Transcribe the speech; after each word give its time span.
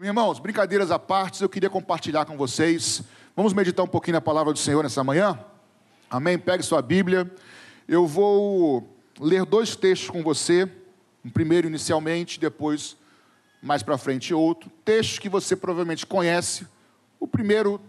Irmãos, 0.00 0.40
brincadeiras 0.40 0.90
à 0.90 0.98
parte, 0.98 1.40
eu 1.40 1.48
queria 1.48 1.70
compartilhar 1.70 2.24
com 2.24 2.36
vocês. 2.36 3.00
Vamos 3.36 3.52
meditar 3.52 3.84
um 3.84 3.88
pouquinho 3.88 4.14
na 4.14 4.20
palavra 4.20 4.52
do 4.52 4.58
Senhor 4.58 4.82
nessa 4.82 5.04
manhã? 5.04 5.38
Amém? 6.10 6.36
Pegue 6.36 6.64
sua 6.64 6.82
Bíblia. 6.82 7.32
Eu 7.86 8.04
vou 8.04 8.92
ler 9.20 9.44
dois 9.44 9.76
textos 9.76 10.10
com 10.10 10.20
você. 10.20 10.68
Um 11.24 11.30
primeiro 11.30 11.68
inicialmente, 11.68 12.40
depois 12.40 12.96
mais 13.62 13.84
para 13.84 13.96
frente 13.96 14.34
outro. 14.34 14.68
Textos 14.84 15.20
que 15.20 15.28
você 15.28 15.54
provavelmente 15.54 16.04
conhece. 16.04 16.66
O 17.20 17.28
primeiro 17.28 17.80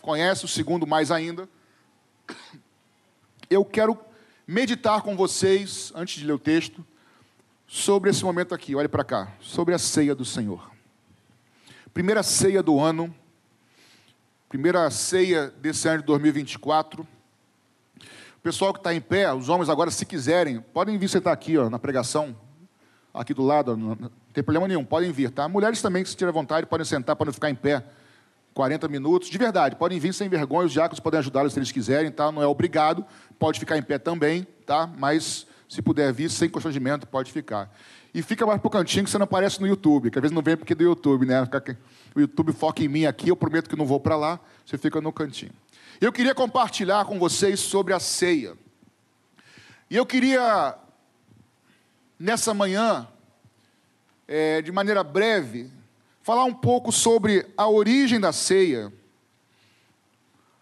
conhece, 0.00 0.44
o 0.44 0.48
segundo 0.48 0.86
mais 0.86 1.10
ainda. 1.10 1.48
Eu 3.50 3.64
quero 3.64 3.98
meditar 4.46 5.02
com 5.02 5.16
vocês, 5.16 5.90
antes 5.96 6.20
de 6.20 6.24
ler 6.24 6.34
o 6.34 6.38
texto, 6.38 6.86
sobre 7.66 8.10
esse 8.10 8.24
momento 8.24 8.54
aqui. 8.54 8.76
Olhe 8.76 8.86
para 8.86 9.02
cá, 9.02 9.32
sobre 9.40 9.74
a 9.74 9.78
ceia 9.78 10.14
do 10.14 10.24
Senhor. 10.24 10.77
Primeira 11.98 12.22
ceia 12.22 12.62
do 12.62 12.78
ano, 12.78 13.12
primeira 14.48 14.88
ceia 14.88 15.52
desse 15.60 15.88
ano 15.88 15.98
de 15.98 16.06
2024. 16.06 17.02
O 17.02 18.40
pessoal 18.40 18.72
que 18.72 18.78
está 18.78 18.94
em 18.94 19.00
pé, 19.00 19.34
os 19.34 19.48
homens 19.48 19.68
agora, 19.68 19.90
se 19.90 20.06
quiserem, 20.06 20.60
podem 20.60 20.96
vir 20.96 21.08
sentar 21.08 21.32
aqui 21.32 21.58
ó, 21.58 21.68
na 21.68 21.76
pregação, 21.76 22.36
aqui 23.12 23.34
do 23.34 23.42
lado, 23.42 23.76
não 23.76 23.96
tem 24.32 24.44
problema 24.44 24.68
nenhum, 24.68 24.84
podem 24.84 25.10
vir, 25.10 25.32
tá? 25.32 25.48
Mulheres 25.48 25.82
também, 25.82 26.04
se 26.04 26.14
tiverem 26.14 26.32
vontade, 26.32 26.68
podem 26.68 26.86
sentar 26.86 27.16
para 27.16 27.26
não 27.26 27.32
ficar 27.32 27.50
em 27.50 27.54
pé 27.56 27.84
40 28.54 28.86
minutos. 28.86 29.28
De 29.28 29.36
verdade, 29.36 29.74
podem 29.74 29.98
vir 29.98 30.14
sem 30.14 30.28
vergonha, 30.28 30.66
os 30.66 30.72
diáconos 30.72 31.00
podem 31.00 31.18
ajudá-los 31.18 31.52
se 31.52 31.58
eles 31.58 31.72
quiserem, 31.72 32.12
tá? 32.12 32.30
Não 32.30 32.40
é 32.40 32.46
obrigado, 32.46 33.04
pode 33.40 33.58
ficar 33.58 33.76
em 33.76 33.82
pé 33.82 33.98
também, 33.98 34.46
tá? 34.64 34.86
Mas 34.86 35.47
se 35.68 35.82
puder 35.82 36.12
vir 36.12 36.30
sem 36.30 36.48
constrangimento, 36.48 37.06
pode 37.06 37.30
ficar. 37.30 37.70
E 38.14 38.22
fica 38.22 38.46
mais 38.46 38.60
pro 38.60 38.70
cantinho 38.70 39.04
que 39.04 39.10
você 39.10 39.18
não 39.18 39.24
aparece 39.24 39.60
no 39.60 39.66
YouTube, 39.66 40.10
que 40.10 40.18
às 40.18 40.22
vezes 40.22 40.34
não 40.34 40.42
vem 40.42 40.56
porque 40.56 40.72
é 40.72 40.76
do 40.76 40.82
YouTube, 40.82 41.26
né? 41.26 41.42
O 42.14 42.20
YouTube 42.20 42.52
foca 42.52 42.82
em 42.82 42.88
mim 42.88 43.04
aqui, 43.04 43.28
eu 43.28 43.36
prometo 43.36 43.68
que 43.68 43.76
não 43.76 43.86
vou 43.86 44.00
para 44.00 44.16
lá, 44.16 44.40
você 44.64 44.78
fica 44.78 45.00
no 45.00 45.12
cantinho. 45.12 45.52
Eu 46.00 46.12
queria 46.12 46.34
compartilhar 46.34 47.04
com 47.04 47.18
vocês 47.18 47.60
sobre 47.60 47.92
a 47.92 48.00
ceia. 48.00 48.56
E 49.90 49.96
eu 49.96 50.06
queria, 50.06 50.74
nessa 52.18 52.54
manhã, 52.54 53.06
é, 54.26 54.62
de 54.62 54.72
maneira 54.72 55.04
breve, 55.04 55.70
falar 56.22 56.44
um 56.44 56.54
pouco 56.54 56.92
sobre 56.92 57.46
a 57.56 57.68
origem 57.68 58.20
da 58.20 58.32
ceia, 58.32 58.92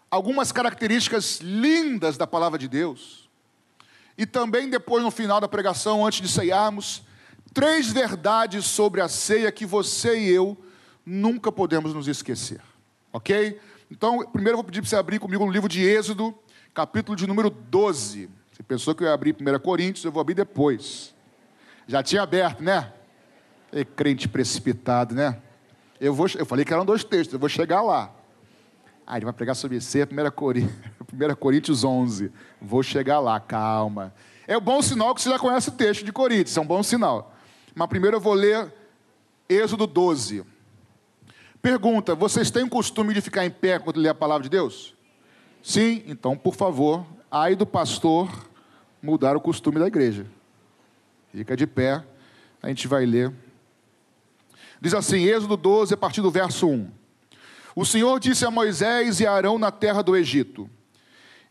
algumas 0.09 0.51
características 0.51 1.39
lindas 1.41 2.17
da 2.17 2.25
palavra 2.25 2.57
de 2.57 2.67
Deus, 2.67 3.26
e 4.17 4.25
também 4.25 4.69
depois, 4.69 5.03
no 5.03 5.11
final 5.11 5.39
da 5.39 5.47
pregação, 5.47 6.05
antes 6.05 6.21
de 6.21 6.27
ceiarmos, 6.27 7.03
três 7.53 7.91
verdades 7.91 8.65
sobre 8.65 8.99
a 8.99 9.07
ceia 9.07 9.51
que 9.51 9.65
você 9.65 10.19
e 10.19 10.29
eu 10.29 10.57
nunca 11.05 11.51
podemos 11.51 11.93
nos 11.93 12.07
esquecer. 12.07 12.59
Ok? 13.13 13.59
Então, 13.91 14.25
primeiro 14.31 14.53
eu 14.53 14.57
vou 14.57 14.63
pedir 14.63 14.81
para 14.81 14.89
você 14.89 14.95
abrir 14.95 15.19
comigo 15.19 15.45
no 15.45 15.51
livro 15.51 15.69
de 15.69 15.83
Êxodo, 15.85 16.37
capítulo 16.73 17.15
de 17.15 17.27
número 17.27 17.49
12. 17.49 18.29
Você 18.51 18.63
pensou 18.63 18.95
que 18.95 19.03
eu 19.03 19.07
ia 19.07 19.13
abrir 19.13 19.35
1 19.39 19.59
Coríntios, 19.59 20.03
eu 20.03 20.11
vou 20.11 20.19
abrir 20.19 20.33
depois. 20.33 21.13
Já 21.87 22.01
tinha 22.01 22.23
aberto, 22.23 22.61
né? 22.61 22.91
E 23.71 23.85
crente 23.85 24.27
precipitado, 24.27 25.13
né? 25.13 25.39
Eu, 26.01 26.13
vou, 26.13 26.27
eu 26.35 26.45
falei 26.45 26.65
que 26.65 26.73
eram 26.73 26.85
dois 26.85 27.03
textos, 27.03 27.33
eu 27.33 27.39
vou 27.39 27.49
chegar 27.49 27.81
lá. 27.81 28.13
Ah, 29.09 29.15
ele 29.15 29.23
vai 29.23 29.33
pregar 29.33 29.55
sobre 29.55 29.79
ceia, 29.79 30.05
1 30.05 30.31
Coríntios, 30.35 30.75
1 31.13 31.35
Coríntios 31.37 31.83
11. 31.85 32.29
Vou 32.61 32.83
chegar 32.83 33.21
lá, 33.21 33.39
calma. 33.39 34.13
É 34.45 34.57
um 34.57 34.61
bom 34.61 34.81
sinal 34.81 35.15
que 35.15 35.21
você 35.21 35.29
já 35.29 35.39
conhece 35.39 35.69
o 35.69 35.71
texto 35.71 36.03
de 36.03 36.11
Coríntios, 36.11 36.57
é 36.57 36.59
um 36.59 36.65
bom 36.67 36.83
sinal. 36.83 37.33
Mas 37.73 37.87
primeiro 37.87 38.17
eu 38.17 38.21
vou 38.21 38.33
ler 38.33 38.73
Êxodo 39.47 39.87
12. 39.87 40.43
Pergunta: 41.61 42.13
vocês 42.15 42.51
têm 42.51 42.65
o 42.65 42.69
costume 42.69 43.13
de 43.13 43.21
ficar 43.21 43.45
em 43.45 43.49
pé 43.49 43.79
quando 43.79 43.97
lê 43.97 44.09
a 44.09 44.13
palavra 44.13 44.43
de 44.43 44.49
Deus? 44.49 44.93
Sim? 45.63 46.03
Então, 46.05 46.37
por 46.37 46.53
favor, 46.53 47.05
ai 47.31 47.55
do 47.55 47.65
pastor 47.65 48.29
mudar 49.01 49.37
o 49.37 49.41
costume 49.41 49.79
da 49.79 49.87
igreja. 49.87 50.27
Fica 51.31 51.55
de 51.55 51.65
pé, 51.65 52.03
a 52.61 52.67
gente 52.67 52.89
vai 52.89 53.05
ler. 53.05 53.33
Diz 54.81 54.93
assim, 54.93 55.23
Êxodo 55.23 55.55
12, 55.55 55.93
a 55.93 55.97
partir 55.97 56.21
do 56.21 56.29
verso 56.29 56.67
1. 56.67 56.91
O 57.79 57.85
Senhor 57.85 58.19
disse 58.19 58.43
a 58.43 58.49
Moisés 58.49 59.19
e 59.19 59.27
a 59.27 59.31
Arão 59.31 59.59
na 59.59 59.69
terra 59.69 60.01
do 60.01 60.17
Egito: 60.17 60.67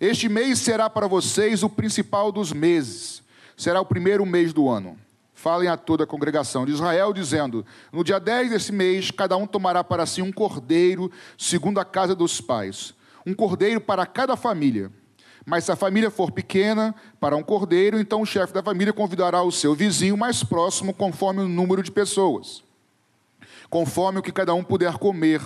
Este 0.00 0.28
mês 0.28 0.58
será 0.58 0.90
para 0.90 1.06
vocês 1.06 1.62
o 1.62 1.70
principal 1.70 2.32
dos 2.32 2.52
meses, 2.52 3.22
será 3.56 3.80
o 3.80 3.86
primeiro 3.86 4.26
mês 4.26 4.52
do 4.52 4.68
ano 4.68 4.98
falem 5.32 5.68
a 5.68 5.76
toda 5.76 6.02
a 6.02 6.06
congregação 6.06 6.66
de 6.66 6.72
Israel, 6.72 7.12
dizendo: 7.12 7.64
No 7.92 8.02
dia 8.02 8.18
10 8.18 8.50
desse 8.50 8.72
mês, 8.72 9.12
cada 9.12 9.36
um 9.36 9.46
tomará 9.46 9.84
para 9.84 10.04
si 10.04 10.20
um 10.20 10.32
cordeiro, 10.32 11.12
segundo 11.38 11.78
a 11.78 11.84
casa 11.84 12.12
dos 12.12 12.40
pais, 12.40 12.92
um 13.24 13.32
cordeiro 13.32 13.80
para 13.80 14.04
cada 14.04 14.34
família. 14.34 14.90
Mas 15.44 15.62
se 15.62 15.70
a 15.70 15.76
família 15.76 16.10
for 16.10 16.32
pequena, 16.32 16.92
para 17.20 17.36
um 17.36 17.42
cordeiro, 17.44 18.00
então 18.00 18.22
o 18.22 18.26
chefe 18.26 18.52
da 18.52 18.64
família 18.64 18.92
convidará 18.92 19.44
o 19.44 19.52
seu 19.52 19.76
vizinho 19.76 20.16
mais 20.16 20.42
próximo, 20.42 20.92
conforme 20.92 21.42
o 21.42 21.48
número 21.48 21.84
de 21.84 21.92
pessoas, 21.92 22.64
conforme 23.70 24.18
o 24.18 24.22
que 24.22 24.32
cada 24.32 24.52
um 24.54 24.64
puder 24.64 24.94
comer. 24.94 25.40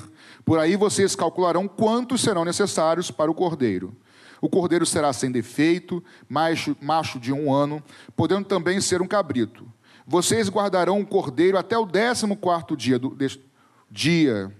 Por 0.45 0.59
aí 0.59 0.77
vocês 0.77 1.15
calcularão 1.15 1.69
quantos 1.69 2.21
serão 2.21 2.45
necessários 2.45 3.11
para 3.11 3.31
o 3.31 3.35
cordeiro. 3.35 3.95
O 4.41 4.49
cordeiro 4.49 4.87
será 4.87 5.13
sem 5.13 5.31
defeito, 5.31 6.03
macho, 6.29 6.77
macho 6.81 7.21
de 7.21 7.33
um 7.33 7.53
ano, 7.53 7.83
podendo 8.17 8.47
também 8.47 8.81
ser 8.81 9.03
um 9.03 9.07
cabrito. 9.07 9.71
Vocês 10.07 10.49
guardarão 10.49 11.01
o 11.01 11.07
cordeiro 11.07 11.59
até 11.59 11.77
o 11.77 11.85
décimo 11.85 12.37
quarto 12.37 12.77
dia, 12.77 12.99
do, 12.99 13.11
deste, 13.11 13.45
dia 13.91 14.51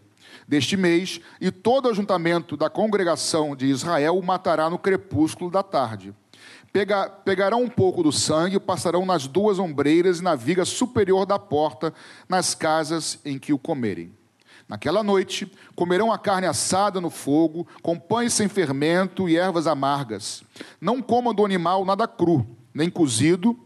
deste 0.47 0.77
mês, 0.77 1.21
e 1.41 1.51
todo 1.51 1.87
o 1.87 1.91
ajuntamento 1.91 2.57
da 2.57 2.69
congregação 2.69 3.55
de 3.55 3.67
Israel 3.67 4.19
o 4.19 4.23
matará 4.23 4.69
no 4.69 4.79
crepúsculo 4.79 5.51
da 5.51 5.63
tarde. 5.63 6.13
Pega, 6.73 7.09
pegarão 7.09 7.63
um 7.63 7.69
pouco 7.69 8.03
do 8.03 8.13
sangue 8.13 8.57
e 8.57 8.61
passarão 8.61 9.07
nas 9.07 9.27
duas 9.27 9.59
ombreiras 9.59 10.19
e 10.19 10.23
na 10.23 10.35
viga 10.35 10.65
superior 10.65 11.25
da 11.25 11.39
porta, 11.39 11.93
nas 12.29 12.55
casas 12.55 13.19
em 13.25 13.39
que 13.39 13.53
o 13.53 13.59
comerem. 13.59 14.13
Naquela 14.71 15.03
noite, 15.03 15.51
comerão 15.75 16.13
a 16.13 16.17
carne 16.17 16.47
assada 16.47 17.01
no 17.01 17.11
fogo, 17.11 17.67
com 17.83 17.99
pães 17.99 18.33
sem 18.33 18.49
fermento 18.49 19.29
e 19.29 19.37
ervas 19.37 19.67
amargas. 19.67 20.45
Não 20.81 21.03
comam 21.03 21.35
do 21.35 21.45
animal 21.45 21.85
nada 21.85 22.07
cru, 22.07 22.47
nem 22.73 22.89
cozido, 22.89 23.59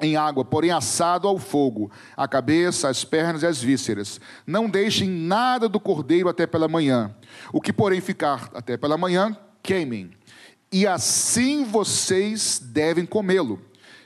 em 0.00 0.16
água, 0.16 0.42
porém 0.42 0.70
assado 0.70 1.28
ao 1.28 1.38
fogo, 1.38 1.90
a 2.16 2.26
cabeça, 2.26 2.88
as 2.88 3.04
pernas 3.04 3.42
e 3.42 3.46
as 3.46 3.62
vísceras. 3.62 4.18
Não 4.46 4.66
deixem 4.66 5.10
nada 5.10 5.68
do 5.68 5.78
cordeiro 5.78 6.26
até 6.26 6.46
pela 6.46 6.66
manhã. 6.66 7.14
O 7.52 7.60
que, 7.60 7.70
porém, 7.70 8.00
ficar 8.00 8.50
até 8.54 8.78
pela 8.78 8.96
manhã, 8.96 9.36
queimem. 9.62 10.10
E 10.72 10.86
assim 10.86 11.64
vocês 11.64 12.58
devem 12.64 13.04
comê-lo, 13.04 13.60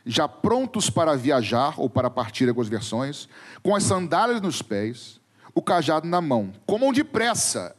já 0.04 0.26
prontos 0.26 0.90
para 0.90 1.16
viajar 1.16 1.74
ou 1.76 1.88
para 1.88 2.10
partir 2.10 2.48
algumas 2.48 2.68
versões, 2.68 3.28
com 3.62 3.76
as 3.76 3.84
sandálias 3.84 4.40
nos 4.40 4.60
pés, 4.60 5.22
o 5.54 5.62
cajado 5.62 6.06
na 6.06 6.20
mão. 6.20 6.52
Comam 6.66 6.92
depressa. 6.92 7.74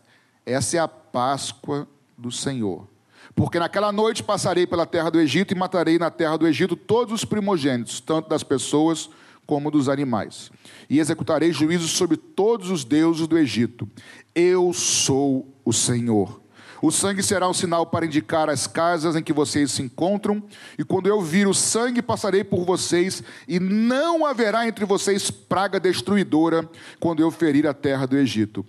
Essa 0.46 0.78
é 0.78 0.80
a 0.80 0.88
Páscoa 0.88 1.88
do 2.18 2.32
Senhor. 2.32 2.88
Porque 3.36 3.60
naquela 3.60 3.92
noite 3.92 4.24
passarei 4.24 4.66
pela 4.66 4.86
terra 4.86 5.10
do 5.10 5.20
Egito 5.20 5.54
e 5.54 5.58
matarei 5.58 6.00
na 6.00 6.10
terra 6.10 6.38
do 6.38 6.48
Egito 6.48 6.76
todos 6.76 7.14
os 7.14 7.26
primogênitos, 7.26 8.00
tanto 8.00 8.30
das 8.30 8.44
pessoas 8.44 9.10
como 9.46 9.70
dos 9.70 9.90
animais. 9.90 10.52
E 10.90 11.00
executarei 11.00 11.52
juízos 11.52 11.92
sobre 11.92 12.18
todos 12.18 12.70
os 12.70 12.86
deuses 12.86 13.28
do 13.28 13.38
Egito. 13.38 13.90
Eu 14.34 14.72
sou 14.74 15.54
o 15.66 15.74
Senhor. 15.74 16.45
O 16.86 16.92
sangue 16.92 17.24
será 17.24 17.50
um 17.50 17.54
sinal 17.54 17.88
para 17.88 18.06
indicar 18.06 18.48
as 18.48 18.68
casas 18.68 19.16
em 19.16 19.24
que 19.24 19.34
vocês 19.34 19.72
se 19.72 19.82
encontram, 19.82 20.44
e 20.78 20.84
quando 20.84 21.08
eu 21.08 21.20
vir 21.20 21.48
o 21.48 21.54
sangue, 21.54 22.00
passarei 22.00 22.44
por 22.44 22.64
vocês, 22.64 23.24
e 23.48 23.60
não 23.60 24.24
haverá 24.24 24.68
entre 24.68 24.86
vocês 24.86 25.32
praga 25.32 25.80
destruidora 25.80 26.70
quando 27.00 27.22
eu 27.22 27.32
ferir 27.32 27.66
a 27.66 27.74
terra 27.74 28.06
do 28.06 28.16
Egito. 28.16 28.64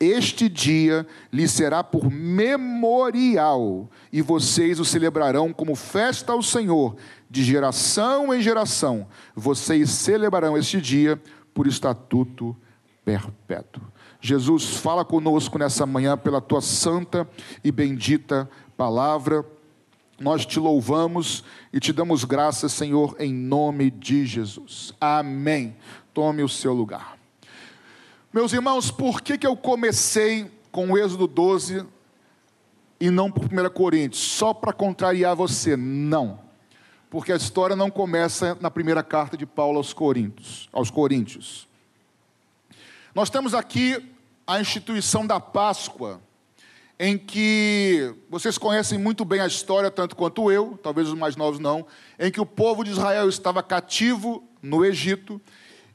Este 0.00 0.48
dia 0.48 1.06
lhe 1.30 1.46
será 1.46 1.84
por 1.84 2.10
memorial, 2.10 3.90
e 4.10 4.22
vocês 4.22 4.80
o 4.80 4.84
celebrarão 4.86 5.52
como 5.52 5.74
festa 5.74 6.32
ao 6.32 6.42
Senhor, 6.42 6.96
de 7.28 7.44
geração 7.44 8.32
em 8.32 8.40
geração. 8.40 9.06
Vocês 9.36 9.90
celebrarão 9.90 10.56
este 10.56 10.80
dia 10.80 11.20
por 11.52 11.66
estatuto 11.66 12.56
perpétuo. 13.04 13.82
Jesus, 14.20 14.76
fala 14.76 15.04
conosco 15.04 15.58
nessa 15.58 15.86
manhã 15.86 16.16
pela 16.16 16.40
tua 16.40 16.60
santa 16.60 17.28
e 17.62 17.70
bendita 17.70 18.48
palavra. 18.76 19.44
Nós 20.18 20.44
te 20.44 20.58
louvamos 20.58 21.44
e 21.72 21.78
te 21.78 21.92
damos 21.92 22.24
graças, 22.24 22.72
Senhor, 22.72 23.14
em 23.20 23.32
nome 23.32 23.90
de 23.90 24.26
Jesus. 24.26 24.92
Amém. 25.00 25.76
Tome 26.12 26.42
o 26.42 26.48
seu 26.48 26.74
lugar. 26.74 27.16
Meus 28.32 28.52
irmãos, 28.52 28.90
por 28.90 29.22
que, 29.22 29.38
que 29.38 29.46
eu 29.46 29.56
comecei 29.56 30.50
com 30.72 30.90
o 30.90 30.98
Êxodo 30.98 31.28
12 31.28 31.86
e 33.00 33.10
não 33.10 33.30
por 33.30 33.44
1 33.44 33.70
Coríntios? 33.70 34.20
Só 34.20 34.52
para 34.52 34.72
contrariar 34.72 35.36
você? 35.36 35.76
Não. 35.76 36.40
Porque 37.08 37.32
a 37.32 37.36
história 37.36 37.76
não 37.76 37.88
começa 37.88 38.58
na 38.60 38.70
primeira 38.70 39.04
carta 39.04 39.36
de 39.36 39.46
Paulo 39.46 39.78
aos 39.78 39.92
Coríntios. 39.92 40.68
Aos 40.72 40.90
Coríntios. 40.90 41.67
Nós 43.18 43.30
temos 43.30 43.52
aqui 43.52 44.00
a 44.46 44.60
instituição 44.60 45.26
da 45.26 45.40
Páscoa, 45.40 46.22
em 46.96 47.18
que 47.18 48.14
vocês 48.30 48.56
conhecem 48.56 48.96
muito 48.96 49.24
bem 49.24 49.40
a 49.40 49.46
história, 49.48 49.90
tanto 49.90 50.14
quanto 50.14 50.52
eu, 50.52 50.78
talvez 50.80 51.08
os 51.08 51.18
mais 51.18 51.34
novos 51.34 51.58
não, 51.58 51.84
em 52.16 52.30
que 52.30 52.40
o 52.40 52.46
povo 52.46 52.84
de 52.84 52.92
Israel 52.92 53.28
estava 53.28 53.60
cativo 53.60 54.48
no 54.62 54.84
Egito, 54.84 55.40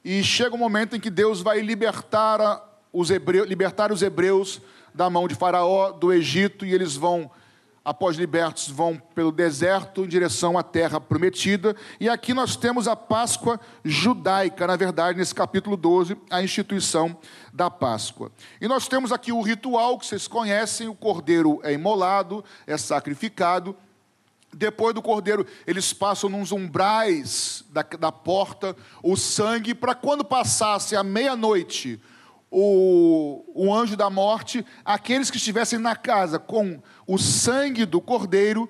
e 0.04 0.22
chega 0.22 0.54
um 0.54 0.58
momento 0.58 0.98
em 0.98 1.00
que 1.00 1.10
Deus 1.10 1.40
vai 1.40 1.62
libertar 1.62 2.62
os 2.92 3.10
hebreus, 3.10 3.48
libertar 3.48 3.94
os 3.94 4.02
hebreus 4.02 4.60
da 4.94 5.10
mão 5.10 5.26
de 5.26 5.34
Faraó, 5.34 5.92
do 5.94 6.12
Egito, 6.12 6.66
e 6.66 6.74
eles 6.74 6.94
vão 6.94 7.32
após 7.84 8.16
libertos, 8.16 8.70
vão 8.70 8.98
pelo 9.14 9.32
deserto 9.32 10.06
em 10.06 10.08
direção 10.08 10.58
à 10.58 10.64
terra 10.64 11.02
prometida. 11.02 11.76
E 12.00 12.08
aqui 12.08 12.34
nós 12.34 12.56
temos 12.56 12.88
a 12.88 12.96
Páscoa 12.96 13.60
judaica, 13.84 14.66
na 14.66 14.76
verdade, 14.76 15.18
nesse 15.18 15.36
capítulo 15.36 15.76
12, 15.76 16.16
a 16.30 16.42
instituição 16.42 17.18
da 17.52 17.70
Páscoa. 17.70 18.32
E 18.62 18.68
nós 18.68 18.88
temos 18.88 19.12
aqui 19.12 19.32
o 19.32 19.42
ritual 19.42 20.00
que 20.00 20.06
vocês 20.06 20.28
conhecem: 20.28 20.88
o 20.88 20.96
cordeiro 20.96 21.60
é 21.64 21.74
imolado, 21.74 22.44
é 22.66 22.78
sacrificado. 22.78 23.76
Depois 24.56 24.94
do 24.94 25.02
cordeiro, 25.02 25.48
eles 25.66 25.92
passam 25.94 26.30
nos 26.30 26.52
umbrais 26.52 27.66
da, 27.72 27.82
da 27.82 28.12
porta 28.12 28.76
o 29.02 29.18
sangue, 29.18 29.74
para 29.74 29.96
quando 29.96 30.24
passasse 30.24 30.96
a 30.96 31.04
meia-noite, 31.04 32.00
o, 32.56 33.44
o 33.56 33.74
anjo 33.74 33.98
da 33.98 34.12
morte, 34.12 34.64
aqueles 34.86 35.32
que 35.32 35.38
estivessem 35.38 35.80
na 35.80 35.96
casa 35.96 36.38
com 36.38 36.80
o 37.08 37.18
sangue 37.18 37.84
do 37.84 38.00
cordeiro, 38.00 38.70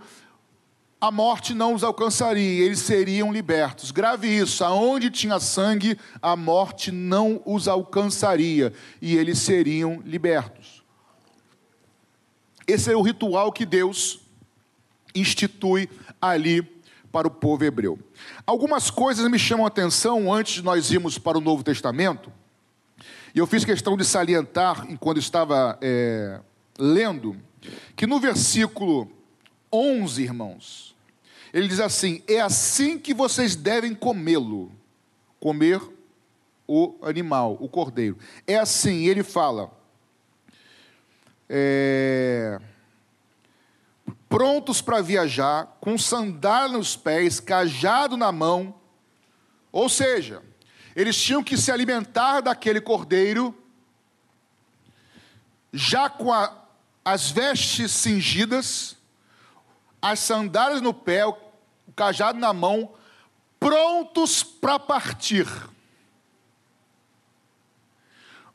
a 1.02 1.12
morte 1.12 1.54
não 1.54 1.74
os 1.74 1.84
alcançaria, 1.84 2.64
eles 2.64 2.80
seriam 2.80 3.34
libertos. 3.34 3.92
Grave 3.92 4.30
isso: 4.30 4.64
aonde 4.64 5.12
tinha 5.12 5.38
sangue, 5.38 6.00
a 6.22 6.34
morte 6.34 6.94
não 6.94 7.42
os 7.46 7.68
alcançaria 7.68 8.72
e 9.02 9.18
eles 9.18 9.40
seriam 9.40 10.02
libertos. 10.06 10.82
Esse 12.66 12.90
é 12.90 12.96
o 12.96 13.02
ritual 13.02 13.52
que 13.52 13.66
Deus 13.66 14.22
institui 15.14 15.90
ali 16.22 16.62
para 17.12 17.28
o 17.28 17.32
povo 17.32 17.66
hebreu. 17.66 18.00
Algumas 18.48 18.90
coisas 18.90 19.30
me 19.30 19.38
chamam 19.38 19.66
a 19.66 19.68
atenção 19.68 20.34
antes 20.34 20.54
de 20.54 20.62
nós 20.62 20.90
irmos 20.90 21.18
para 21.18 21.38
o 21.38 21.42
Novo 21.42 21.64
Testamento. 21.64 22.32
E 23.34 23.40
eu 23.40 23.48
fiz 23.48 23.66
questão 23.66 23.98
de 23.98 24.06
salientar, 24.06 24.86
enquanto 24.90 25.18
estava 25.18 25.78
é, 25.82 26.40
lendo, 26.78 27.36
que 27.96 28.06
no 28.06 28.20
versículo 28.20 29.12
11, 29.72 30.22
irmãos, 30.22 30.96
ele 31.52 31.68
diz 31.68 31.80
assim: 31.80 32.22
É 32.28 32.40
assim 32.40 33.00
que 33.00 33.14
vocês 33.14 33.56
devem 33.56 33.96
comê-lo, 33.96 34.72
comer 35.40 35.82
o 36.68 36.96
animal, 37.02 37.58
o 37.60 37.68
cordeiro. 37.68 38.18
É 38.46 38.58
assim, 38.58 39.06
ele 39.06 39.24
fala. 39.24 39.72
É, 41.50 42.60
prontos 44.30 44.82
para 44.82 45.02
viajar, 45.02 45.78
com 45.80 45.98
sandália 45.98 46.78
nos 46.78 46.96
pés, 46.96 47.40
cajado 47.40 48.18
na 48.18 48.32
mão, 48.32 48.74
ou 49.72 49.88
seja, 49.88 50.42
eles 50.96 51.20
tinham 51.20 51.44
que 51.44 51.58
se 51.58 51.72
alimentar 51.72 52.42
daquele 52.42 52.80
cordeiro, 52.80 53.56
já 55.72 56.10
com 56.10 56.32
a, 56.32 56.56
as 57.04 57.32
vestes 57.32 57.92
cingidas, 57.92 58.96
as 60.02 60.20
sandálias 60.20 60.82
no 60.82 60.94
pé, 60.94 61.26
o 61.26 61.36
cajado 61.96 62.38
na 62.38 62.54
mão, 62.54 62.94
prontos 63.60 64.44
para 64.44 64.78
partir. 64.78 65.48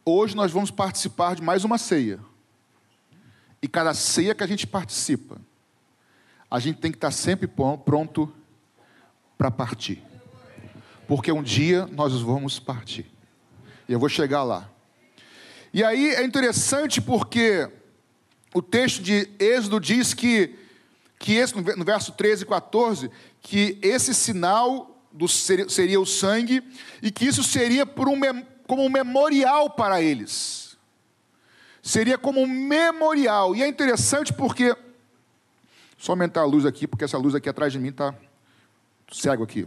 Hoje 0.05 0.37
nós 0.37 0.53
vamos 0.53 0.71
participar 0.71 1.35
de 1.35 1.43
mais 1.43 1.65
uma 1.65 1.77
ceia. 1.77 2.21
E 3.61 3.67
cada 3.67 3.93
ceia 3.93 4.35
que 4.35 4.45
a 4.45 4.47
gente 4.47 4.67
participa, 4.67 5.37
a 6.49 6.61
gente 6.61 6.79
tem 6.79 6.93
que 6.93 6.97
estar 6.97 7.11
sempre 7.11 7.49
pronto 7.49 8.33
para 9.37 9.51
partir 9.51 10.08
porque 11.09 11.33
um 11.33 11.43
dia 11.43 11.87
nós 11.87 12.21
vamos 12.21 12.61
partir. 12.61 13.07
E 13.89 13.93
eu 13.95 13.99
vou 13.99 14.11
chegar 14.11 14.45
lá. 14.45 14.71
E 15.73 15.83
aí 15.83 16.11
é 16.11 16.23
interessante 16.23 17.01
porque 17.01 17.67
o 18.55 18.61
texto 18.61 19.03
de 19.03 19.27
Êxodo 19.39 19.81
diz 19.81 20.13
que, 20.13 20.55
que 21.19 21.33
esse, 21.33 21.55
no 21.55 21.85
verso 21.85 22.13
13 22.13 22.43
e 22.43 22.47
14, 22.47 23.11
que 23.41 23.79
esse 23.81 24.15
sinal 24.15 25.03
do, 25.11 25.27
seria, 25.27 25.99
o 25.99 26.05
sangue 26.05 26.63
e 27.03 27.11
que 27.11 27.25
isso 27.25 27.43
seria 27.43 27.87
por 27.87 28.07
um, 28.07 28.21
como 28.67 28.85
um 28.85 28.91
memorial 28.91 29.71
para 29.71 30.03
eles. 30.03 30.77
Seria 31.83 32.19
como 32.19 32.43
um 32.43 32.47
memorial. 32.47 33.57
E 33.57 33.63
é 33.63 33.67
interessante 33.67 34.31
porque. 34.31 34.77
Só 35.97 36.13
aumentar 36.13 36.43
a 36.43 36.45
luz 36.45 36.67
aqui, 36.67 36.87
porque 36.87 37.05
essa 37.05 37.19
luz 37.19 37.35
aqui 37.35 37.49
atrás 37.49 37.73
de 37.73 37.79
mim 37.79 37.89
está 37.89 38.15
cego 39.11 39.43
aqui. 39.43 39.67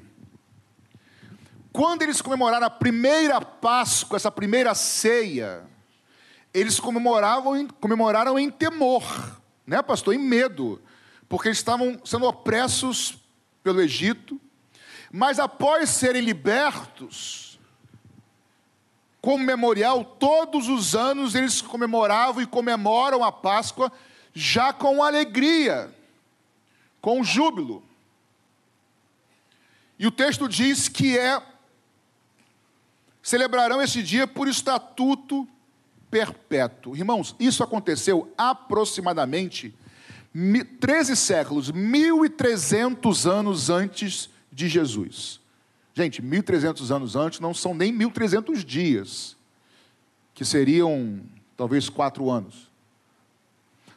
Quando 1.72 2.02
eles 2.02 2.22
comemoraram 2.22 2.68
a 2.68 2.70
primeira 2.70 3.40
Páscoa, 3.40 4.18
essa 4.18 4.30
primeira 4.30 4.76
ceia, 4.76 5.64
eles 6.54 6.80
comemoravam, 6.80 7.68
comemoraram 7.80 8.38
em 8.38 8.50
temor, 8.50 9.40
né, 9.66 9.82
pastor? 9.82 10.14
Em 10.14 10.20
medo, 10.20 10.82
porque 11.30 11.48
eles 11.48 11.58
estavam 11.58 12.00
sendo 12.04 12.26
opressos 12.26 13.18
pelo 13.64 13.82
Egito, 13.82 14.40
mas 15.12 15.40
após 15.40 15.90
serem 15.90 16.22
libertos, 16.22 17.58
como 19.22 19.44
memorial, 19.44 20.04
todos 20.04 20.68
os 20.68 20.96
anos 20.96 21.36
eles 21.36 21.62
comemoravam 21.62 22.42
e 22.42 22.48
comemoram 22.48 23.24
a 23.24 23.32
Páscoa 23.32 23.92
já 24.34 24.74
com 24.74 25.04
alegria, 25.04 25.94
com 27.00 27.24
júbilo. 27.24 27.84
E 30.00 30.08
o 30.08 30.12
texto 30.12 30.50
diz 30.50 30.90
que 30.90 31.18
é 31.18 31.42
celebrarão 33.22 33.82
esse 33.82 34.02
dia 34.02 34.26
por 34.26 34.48
estatuto 34.48 35.48
perpétuo. 36.10 36.96
Irmãos, 36.96 37.36
isso 37.40 37.64
aconteceu 37.64 38.34
aproximadamente 38.38 39.74
13 40.80 41.16
séculos, 41.16 41.72
1.300 41.72 43.30
anos 43.30 43.70
antes 43.70 44.30
de 44.52 44.68
Jesus. 44.68 45.40
Gente, 45.94 46.22
1.300 46.22 46.94
anos 46.96 47.16
antes 47.16 47.40
não 47.40 47.54
são 47.54 47.74
nem 47.74 47.94
1.300 47.98 48.64
dias, 48.64 49.36
que 50.34 50.46
seriam 50.46 51.22
talvez 51.58 51.90
quatro 51.90 52.30
anos. 52.30 52.70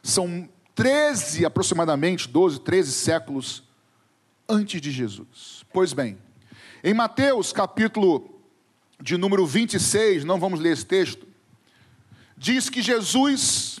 São 0.03 0.47
13, 0.75 1.45
aproximadamente, 1.45 2.27
12, 2.27 2.59
13 2.59 2.91
séculos 2.91 3.63
antes 4.47 4.81
de 4.81 4.91
Jesus. 4.91 5.63
Pois 5.71 5.93
bem, 5.93 6.17
em 6.83 6.93
Mateus 6.93 7.53
capítulo 7.53 8.34
de 9.01 9.17
número 9.17 9.45
26, 9.45 10.23
não 10.23 10.39
vamos 10.39 10.59
ler 10.59 10.73
esse 10.73 10.85
texto, 10.85 11.27
diz 12.37 12.69
que 12.69 12.81
Jesus, 12.81 13.79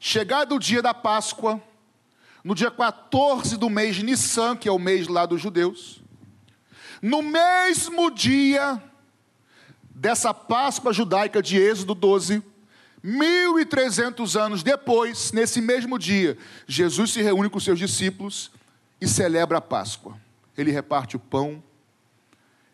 chegado 0.00 0.54
o 0.54 0.58
dia 0.58 0.82
da 0.82 0.94
Páscoa, 0.94 1.62
no 2.42 2.54
dia 2.54 2.70
14 2.70 3.56
do 3.56 3.68
mês 3.68 3.96
de 3.96 4.04
Nissan, 4.04 4.56
que 4.56 4.68
é 4.68 4.72
o 4.72 4.78
mês 4.78 5.08
lá 5.08 5.26
dos 5.26 5.40
judeus, 5.40 6.00
no 7.02 7.22
mesmo 7.22 8.10
dia 8.10 8.82
dessa 9.90 10.32
Páscoa 10.32 10.92
judaica 10.92 11.42
de 11.42 11.58
Êxodo 11.58 11.94
12, 11.94 12.42
1300 13.02 14.36
anos 14.36 14.62
depois, 14.62 15.32
nesse 15.32 15.60
mesmo 15.60 15.98
dia, 15.98 16.36
Jesus 16.66 17.12
se 17.12 17.22
reúne 17.22 17.48
com 17.48 17.60
seus 17.60 17.78
discípulos 17.78 18.50
e 19.00 19.06
celebra 19.06 19.58
a 19.58 19.60
Páscoa. 19.60 20.16
Ele 20.56 20.72
reparte 20.72 21.16
o 21.16 21.20
pão, 21.20 21.62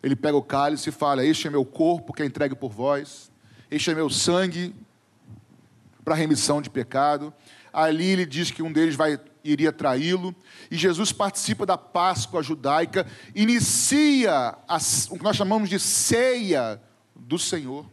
ele 0.05 0.15
pega 0.15 0.37
o 0.37 0.43
cálice 0.43 0.91
e 0.91 0.93
fala: 0.93 1.25
Este 1.25 1.47
é 1.47 1.51
meu 1.51 1.65
corpo 1.65 2.13
que 2.13 2.23
é 2.23 2.27
entregue 2.27 2.55
por 2.55 2.71
vós, 2.71 3.33
este 3.71 3.91
é 3.91 3.95
meu 3.95 4.11
sangue 4.11 4.75
para 6.05 6.15
remissão 6.15 6.61
de 6.61 6.69
pecado. 6.69 7.33
Ali 7.73 8.09
ele 8.09 8.27
diz 8.27 8.51
que 8.51 8.63
um 8.63 8.71
deles 8.71 8.95
vai, 8.95 9.19
iria 9.43 9.73
traí-lo. 9.73 10.35
E 10.71 10.77
Jesus 10.77 11.11
participa 11.11 11.65
da 11.65 11.79
Páscoa 11.79 12.43
judaica, 12.43 13.07
inicia 13.35 14.59
a, 14.69 14.77
o 15.11 15.17
que 15.17 15.25
nós 15.25 15.37
chamamos 15.37 15.71
de 15.71 15.81
ceia 15.81 16.79
do 17.17 17.39
Senhor. 17.39 17.87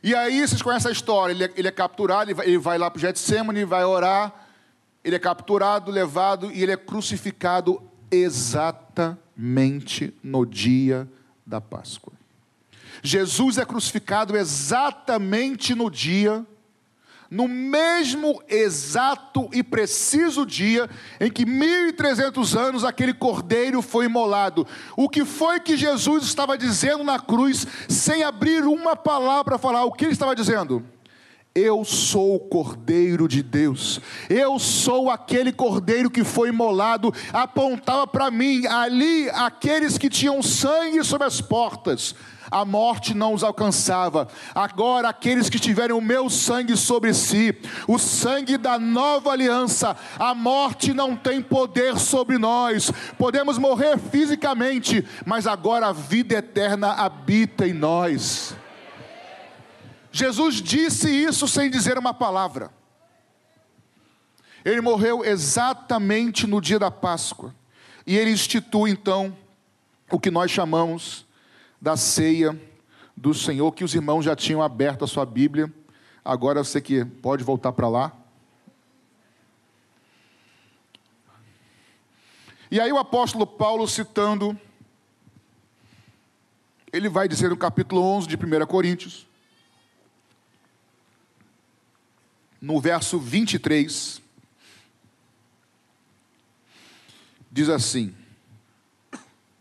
E 0.00 0.14
aí 0.14 0.46
vocês 0.46 0.62
conhecem 0.62 0.90
a 0.90 0.92
história: 0.92 1.32
ele 1.32 1.44
é, 1.44 1.52
ele 1.56 1.66
é 1.66 1.72
capturado, 1.72 2.30
ele 2.30 2.34
vai, 2.34 2.46
ele 2.46 2.58
vai 2.58 2.78
lá 2.78 2.88
para 2.88 2.98
o 2.98 3.00
Getsemane, 3.00 3.64
vai 3.64 3.84
orar. 3.84 4.46
Ele 5.04 5.16
é 5.16 5.18
capturado, 5.18 5.90
levado 5.90 6.52
e 6.52 6.62
ele 6.62 6.70
é 6.70 6.76
crucificado 6.76 7.90
exatamente 8.12 10.14
no 10.22 10.46
dia 10.46 11.08
da 11.44 11.60
Páscoa. 11.60 12.12
Jesus 13.02 13.58
é 13.58 13.64
crucificado 13.64 14.36
exatamente 14.36 15.74
no 15.74 15.90
dia 15.90 16.46
no 17.32 17.48
mesmo 17.48 18.42
exato 18.46 19.48
e 19.54 19.62
preciso 19.62 20.44
dia 20.44 20.90
em 21.18 21.30
que 21.30 21.46
1300 21.46 22.54
anos 22.54 22.84
aquele 22.84 23.14
cordeiro 23.14 23.80
foi 23.80 24.04
imolado. 24.04 24.66
O 24.94 25.08
que 25.08 25.24
foi 25.24 25.58
que 25.58 25.74
Jesus 25.74 26.24
estava 26.24 26.58
dizendo 26.58 27.02
na 27.02 27.18
cruz, 27.18 27.66
sem 27.88 28.22
abrir 28.22 28.64
uma 28.64 28.94
palavra 28.94 29.44
para 29.44 29.58
falar? 29.58 29.86
O 29.86 29.92
que 29.92 30.04
ele 30.04 30.12
estava 30.12 30.36
dizendo? 30.36 30.84
Eu 31.54 31.84
sou 31.84 32.36
o 32.36 32.40
Cordeiro 32.40 33.28
de 33.28 33.42
Deus, 33.42 34.00
eu 34.30 34.58
sou 34.58 35.10
aquele 35.10 35.52
Cordeiro 35.52 36.10
que 36.10 36.24
foi 36.24 36.48
imolado, 36.48 37.12
apontava 37.30 38.06
para 38.06 38.30
mim, 38.30 38.66
ali, 38.66 39.28
aqueles 39.28 39.98
que 39.98 40.08
tinham 40.08 40.42
sangue 40.42 41.04
sobre 41.04 41.26
as 41.26 41.42
portas, 41.42 42.14
a 42.50 42.64
morte 42.64 43.12
não 43.12 43.34
os 43.34 43.44
alcançava. 43.44 44.28
Agora, 44.54 45.10
aqueles 45.10 45.50
que 45.50 45.58
tiverem 45.58 45.94
o 45.94 46.00
meu 46.00 46.30
sangue 46.30 46.74
sobre 46.74 47.12
si, 47.12 47.54
o 47.86 47.98
sangue 47.98 48.56
da 48.56 48.78
nova 48.78 49.30
aliança, 49.30 49.94
a 50.18 50.34
morte 50.34 50.94
não 50.94 51.14
tem 51.14 51.42
poder 51.42 51.98
sobre 51.98 52.38
nós. 52.38 52.90
Podemos 53.18 53.58
morrer 53.58 53.98
fisicamente, 53.98 55.06
mas 55.26 55.46
agora 55.46 55.88
a 55.88 55.92
vida 55.92 56.34
eterna 56.34 56.92
habita 56.92 57.66
em 57.66 57.74
nós. 57.74 58.54
Jesus 60.12 60.56
disse 60.56 61.10
isso 61.10 61.48
sem 61.48 61.70
dizer 61.70 61.96
uma 61.96 62.12
palavra. 62.12 62.70
Ele 64.64 64.80
morreu 64.80 65.24
exatamente 65.24 66.46
no 66.46 66.60
dia 66.60 66.78
da 66.78 66.90
Páscoa. 66.90 67.54
E 68.06 68.16
ele 68.16 68.30
institui 68.30 68.90
então 68.90 69.36
o 70.10 70.20
que 70.20 70.30
nós 70.30 70.50
chamamos 70.50 71.24
da 71.80 71.96
ceia 71.96 72.60
do 73.16 73.32
Senhor, 73.32 73.72
que 73.72 73.84
os 73.84 73.94
irmãos 73.94 74.22
já 74.22 74.36
tinham 74.36 74.62
aberto 74.62 75.04
a 75.04 75.08
sua 75.08 75.24
Bíblia. 75.24 75.72
Agora 76.24 76.62
você 76.62 76.80
que 76.80 77.04
pode 77.04 77.42
voltar 77.42 77.72
para 77.72 77.88
lá. 77.88 78.12
E 82.70 82.80
aí 82.80 82.92
o 82.92 82.98
apóstolo 82.98 83.46
Paulo 83.46 83.86
citando, 83.88 84.58
ele 86.92 87.08
vai 87.08 87.28
dizer 87.28 87.50
no 87.50 87.56
capítulo 87.56 88.02
11 88.02 88.26
de 88.26 88.36
1 88.36 88.66
Coríntios, 88.66 89.26
no 92.62 92.80
verso 92.80 93.18
23, 93.18 94.22
diz 97.50 97.68
assim, 97.68 98.14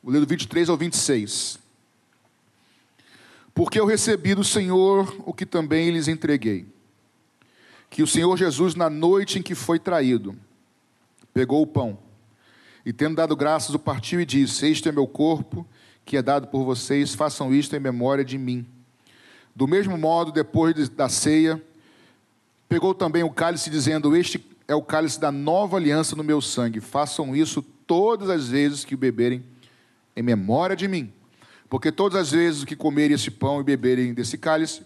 vou 0.04 0.14
ler 0.14 0.20
do 0.20 0.28
23 0.28 0.70
ao 0.70 0.78
26. 0.78 1.58
Porque 3.56 3.80
eu 3.80 3.88
recebi 3.88 4.36
do 4.36 4.44
Senhor 4.44 5.16
o 5.26 5.34
que 5.34 5.48
também 5.48 5.90
lhes 5.90 6.08
entreguei. 6.08 6.68
Que 7.90 8.04
o 8.04 8.08
Senhor 8.08 8.38
Jesus, 8.38 8.76
na 8.76 8.90
noite 8.90 9.40
em 9.40 9.42
que 9.42 9.56
foi 9.56 9.80
traído, 9.80 10.38
pegou 11.34 11.64
o 11.64 11.68
pão 11.68 11.98
e, 12.86 12.94
tendo 12.94 13.16
dado 13.16 13.36
graças, 13.36 13.74
o 13.74 13.80
partiu 13.80 14.22
e 14.22 14.26
disse: 14.26 14.68
Este 14.68 14.90
é 14.90 14.92
meu 14.92 15.08
corpo, 15.08 15.68
que 16.06 16.16
é 16.16 16.22
dado 16.22 16.48
por 16.48 16.64
vocês, 16.64 17.16
façam 17.16 17.54
isto 17.54 17.76
em 17.76 17.80
memória 17.80 18.24
de 18.24 18.38
mim. 18.38 18.66
Do 19.56 19.68
mesmo 19.68 19.98
modo, 19.98 20.32
depois 20.32 20.88
da 20.88 21.10
ceia, 21.10 21.62
pegou 22.72 22.96
também 22.96 23.22
o 23.22 23.30
cálice, 23.30 23.70
dizendo: 23.70 24.16
Este 24.16 24.42
é 24.66 24.74
o 24.74 24.82
cálice 24.82 25.20
da 25.20 25.30
nova 25.30 25.76
aliança 25.76 26.16
no 26.16 26.24
meu 26.24 26.40
sangue. 26.40 26.80
Façam 26.80 27.36
isso 27.36 27.62
todas 27.62 28.30
as 28.30 28.48
vezes 28.48 28.86
que 28.86 28.96
o 28.96 28.98
beberem 28.98 29.44
em 30.16 30.24
memória 30.24 30.74
de 30.74 30.88
mim. 30.88 31.12
Porque 31.70 31.92
todas 31.92 32.18
as 32.18 32.32
vezes 32.32 32.64
que 32.64 32.74
comerem 32.74 33.14
esse 33.14 33.30
pão 33.30 33.60
e 33.60 33.64
beberem 33.66 34.14
desse 34.14 34.38
cálice, 34.38 34.84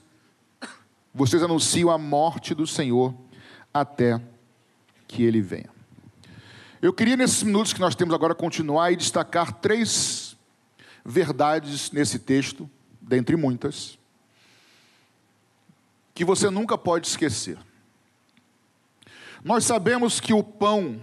vocês 1.14 1.44
anunciam 1.44 1.92
a 1.92 1.98
morte 2.00 2.56
do 2.56 2.66
Senhor 2.66 3.14
até 3.72 4.20
que 5.08 5.22
ele 5.22 5.40
venha. 5.40 5.70
Eu 6.82 6.92
queria, 6.92 7.16
nesses 7.16 7.44
minutos 7.44 7.72
que 7.72 7.80
nós 7.80 7.94
temos 7.94 8.16
agora, 8.16 8.34
continuar 8.34 8.92
e 8.94 8.96
destacar 8.96 9.54
três 9.60 10.36
verdades 11.06 11.92
nesse 11.92 12.18
texto, 12.18 12.68
dentre 13.00 13.36
muitas, 13.36 14.00
que 16.16 16.26
você 16.26 16.50
nunca 16.50 16.76
pode 16.80 17.06
esquecer. 17.06 17.60
Nós 19.46 19.64
sabemos 19.64 20.20
que 20.20 20.34
o 20.34 20.42
pão 20.42 21.00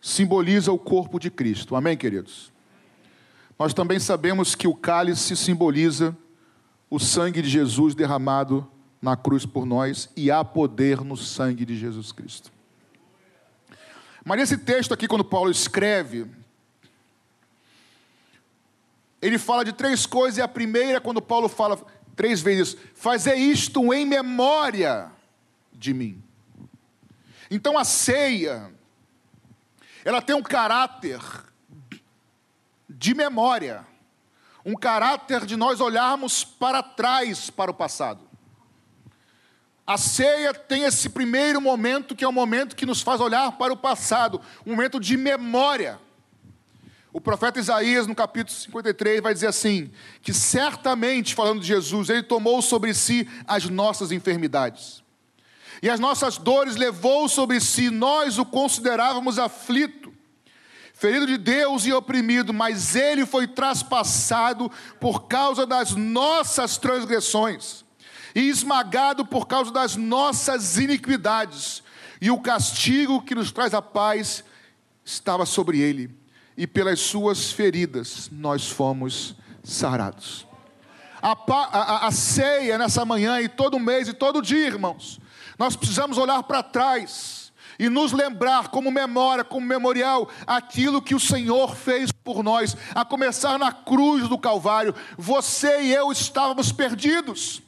simboliza 0.00 0.72
o 0.72 0.78
corpo 0.78 1.20
de 1.20 1.30
Cristo, 1.30 1.76
amém, 1.76 1.98
queridos? 1.98 2.50
Nós 3.58 3.74
também 3.74 4.00
sabemos 4.00 4.54
que 4.54 4.66
o 4.66 4.74
cálice 4.74 5.36
simboliza 5.36 6.16
o 6.88 6.98
sangue 6.98 7.42
de 7.42 7.48
Jesus 7.50 7.94
derramado 7.94 8.66
na 9.02 9.18
cruz 9.18 9.44
por 9.44 9.66
nós 9.66 10.08
e 10.16 10.30
há 10.30 10.42
poder 10.42 11.02
no 11.02 11.14
sangue 11.14 11.66
de 11.66 11.76
Jesus 11.76 12.10
Cristo. 12.10 12.50
Mas 14.24 14.38
nesse 14.38 14.56
texto 14.56 14.94
aqui, 14.94 15.06
quando 15.06 15.24
Paulo 15.26 15.50
escreve, 15.50 16.24
ele 19.20 19.36
fala 19.36 19.62
de 19.62 19.74
três 19.74 20.06
coisas, 20.06 20.38
e 20.38 20.40
a 20.40 20.48
primeira, 20.48 21.02
quando 21.02 21.20
Paulo 21.20 21.50
fala 21.50 21.76
três 22.16 22.40
vezes, 22.40 22.78
fazer 22.94 23.34
isto 23.34 23.92
em 23.92 24.06
memória 24.06 25.12
de 25.70 25.92
mim. 25.92 26.22
Então 27.50 27.78
a 27.78 27.84
ceia, 27.84 28.72
ela 30.04 30.20
tem 30.20 30.36
um 30.36 30.42
caráter 30.42 31.20
de 32.88 33.14
memória, 33.14 33.86
um 34.64 34.74
caráter 34.74 35.46
de 35.46 35.56
nós 35.56 35.80
olharmos 35.80 36.44
para 36.44 36.82
trás 36.82 37.48
para 37.50 37.70
o 37.70 37.74
passado. 37.74 38.28
A 39.86 39.96
ceia 39.96 40.52
tem 40.52 40.84
esse 40.84 41.08
primeiro 41.08 41.62
momento, 41.62 42.14
que 42.14 42.22
é 42.22 42.28
o 42.28 42.32
momento 42.32 42.76
que 42.76 42.84
nos 42.84 43.00
faz 43.00 43.22
olhar 43.22 43.52
para 43.52 43.72
o 43.72 43.76
passado, 43.76 44.38
um 44.66 44.72
momento 44.72 45.00
de 45.00 45.16
memória. 45.16 45.98
O 47.10 47.22
profeta 47.22 47.58
Isaías, 47.58 48.06
no 48.06 48.14
capítulo 48.14 48.54
53, 48.54 49.22
vai 49.22 49.32
dizer 49.32 49.46
assim: 49.46 49.90
que 50.20 50.34
certamente, 50.34 51.34
falando 51.34 51.60
de 51.60 51.66
Jesus, 51.66 52.10
ele 52.10 52.22
tomou 52.22 52.60
sobre 52.60 52.92
si 52.92 53.26
as 53.46 53.64
nossas 53.70 54.12
enfermidades, 54.12 55.02
e 55.82 55.88
as 55.88 56.00
nossas 56.00 56.38
dores 56.38 56.76
levou 56.76 57.28
sobre 57.28 57.60
si, 57.60 57.90
nós 57.90 58.38
o 58.38 58.44
considerávamos 58.44 59.38
aflito 59.38 60.08
ferido 60.98 61.28
de 61.28 61.38
Deus 61.38 61.86
e 61.86 61.92
oprimido, 61.92 62.52
mas 62.52 62.96
ele 62.96 63.24
foi 63.24 63.46
traspassado 63.46 64.68
por 64.98 65.28
causa 65.28 65.64
das 65.64 65.92
nossas 65.92 66.76
transgressões 66.76 67.84
e 68.34 68.48
esmagado 68.48 69.24
por 69.24 69.46
causa 69.46 69.70
das 69.70 69.94
nossas 69.94 70.76
iniquidades. 70.76 71.84
E 72.20 72.32
o 72.32 72.40
castigo 72.40 73.22
que 73.22 73.32
nos 73.32 73.52
traz 73.52 73.74
a 73.74 73.80
paz 73.80 74.42
estava 75.04 75.46
sobre 75.46 75.78
ele, 75.78 76.10
e 76.56 76.66
pelas 76.66 76.98
suas 76.98 77.52
feridas 77.52 78.28
nós 78.32 78.68
fomos 78.68 79.36
sarados. 79.62 80.44
A, 81.22 81.36
a, 81.48 82.06
a 82.08 82.10
ceia 82.10 82.76
nessa 82.76 83.04
manhã 83.04 83.40
e 83.40 83.48
todo 83.48 83.78
mês 83.78 84.08
e 84.08 84.12
todo 84.12 84.42
dia, 84.42 84.66
irmãos, 84.66 85.20
nós 85.58 85.74
precisamos 85.74 86.16
olhar 86.16 86.42
para 86.44 86.62
trás 86.62 87.52
e 87.78 87.88
nos 87.88 88.12
lembrar 88.12 88.68
como 88.68 88.90
memória, 88.90 89.44
como 89.44 89.66
memorial, 89.66 90.28
aquilo 90.46 91.02
que 91.02 91.14
o 91.14 91.20
Senhor 91.20 91.76
fez 91.76 92.10
por 92.12 92.42
nós, 92.42 92.76
a 92.94 93.04
começar 93.04 93.58
na 93.58 93.72
cruz 93.72 94.28
do 94.28 94.38
Calvário. 94.38 94.94
Você 95.16 95.82
e 95.82 95.92
eu 95.92 96.10
estávamos 96.10 96.72
perdidos. 96.72 97.62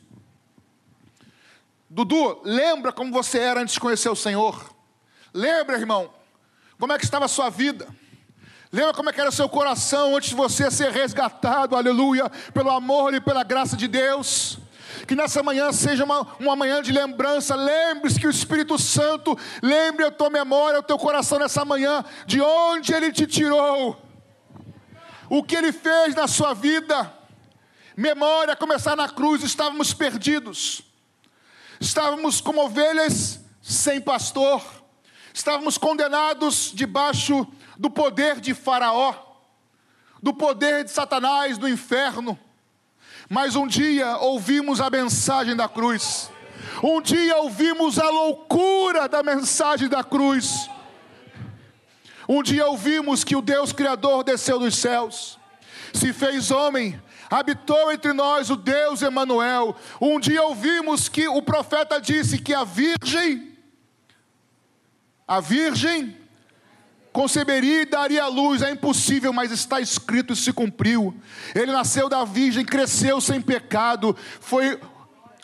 Dudu, 1.88 2.40
lembra 2.44 2.92
como 2.92 3.12
você 3.12 3.38
era 3.38 3.60
antes 3.60 3.74
de 3.74 3.80
conhecer 3.80 4.08
o 4.08 4.16
Senhor? 4.16 4.72
Lembra, 5.34 5.76
irmão, 5.76 6.10
como 6.78 6.92
é 6.92 6.98
que 6.98 7.04
estava 7.04 7.24
a 7.24 7.28
sua 7.28 7.50
vida? 7.50 7.88
Lembra 8.72 8.94
como 8.94 9.10
é 9.10 9.12
que 9.12 9.20
era 9.20 9.30
o 9.30 9.32
seu 9.32 9.48
coração 9.48 10.16
antes 10.16 10.28
de 10.28 10.36
você 10.36 10.70
ser 10.70 10.92
resgatado, 10.92 11.74
aleluia, 11.74 12.30
pelo 12.54 12.70
amor 12.70 13.14
e 13.14 13.20
pela 13.20 13.42
graça 13.42 13.76
de 13.76 13.88
Deus? 13.88 14.59
Que 15.10 15.16
nessa 15.16 15.42
manhã 15.42 15.72
seja 15.72 16.04
uma, 16.04 16.20
uma 16.38 16.54
manhã 16.54 16.80
de 16.80 16.92
lembrança. 16.92 17.56
Lembre-se 17.56 18.20
que 18.20 18.28
o 18.28 18.30
Espírito 18.30 18.78
Santo 18.78 19.36
lembre 19.60 20.04
a 20.04 20.10
tua 20.12 20.30
memória, 20.30 20.78
o 20.78 20.84
teu 20.84 20.96
coração 20.96 21.36
nessa 21.36 21.64
manhã, 21.64 22.04
de 22.26 22.40
onde 22.40 22.94
Ele 22.94 23.10
te 23.10 23.26
tirou, 23.26 24.00
o 25.28 25.42
que 25.42 25.56
Ele 25.56 25.72
fez 25.72 26.14
na 26.14 26.28
sua 26.28 26.54
vida. 26.54 27.12
Memória, 27.96 28.54
começar 28.54 28.94
na 28.94 29.08
cruz, 29.08 29.42
estávamos 29.42 29.92
perdidos, 29.92 30.82
estávamos 31.80 32.40
como 32.40 32.64
ovelhas 32.64 33.40
sem 33.60 34.00
pastor, 34.00 34.62
estávamos 35.34 35.76
condenados 35.76 36.70
debaixo 36.72 37.44
do 37.76 37.90
poder 37.90 38.38
de 38.38 38.54
Faraó, 38.54 39.12
do 40.22 40.32
poder 40.32 40.84
de 40.84 40.92
Satanás, 40.92 41.58
do 41.58 41.68
inferno 41.68 42.38
mas 43.30 43.54
um 43.54 43.64
dia 43.64 44.16
ouvimos 44.16 44.80
a 44.80 44.90
mensagem 44.90 45.54
da 45.54 45.68
cruz. 45.68 46.28
Um 46.82 47.00
dia 47.00 47.36
ouvimos 47.36 47.96
a 47.96 48.10
loucura 48.10 49.08
da 49.08 49.22
mensagem 49.22 49.88
da 49.88 50.02
cruz. 50.02 50.68
Um 52.28 52.42
dia 52.42 52.66
ouvimos 52.66 53.22
que 53.22 53.36
o 53.36 53.40
Deus 53.40 53.72
Criador 53.72 54.24
desceu 54.24 54.58
dos 54.58 54.76
céus, 54.76 55.38
se 55.92 56.12
fez 56.12 56.50
homem, 56.50 57.00
habitou 57.30 57.92
entre 57.92 58.12
nós 58.12 58.50
o 58.50 58.56
Deus 58.56 59.00
Emanuel. 59.00 59.76
Um 60.00 60.18
dia 60.18 60.42
ouvimos 60.42 61.08
que 61.08 61.28
o 61.28 61.40
profeta 61.40 62.00
disse 62.00 62.36
que 62.36 62.52
a 62.52 62.64
virgem, 62.64 63.56
a 65.26 65.38
virgem 65.40 66.19
conceberia 67.12 67.82
e 67.82 67.86
daria 67.86 68.26
luz, 68.26 68.62
é 68.62 68.70
impossível, 68.70 69.32
mas 69.32 69.50
está 69.50 69.80
escrito 69.80 70.32
e 70.32 70.36
se 70.36 70.52
cumpriu. 70.52 71.14
Ele 71.54 71.72
nasceu 71.72 72.08
da 72.08 72.24
virgem, 72.24 72.64
cresceu 72.64 73.20
sem 73.20 73.40
pecado, 73.40 74.16
foi 74.40 74.78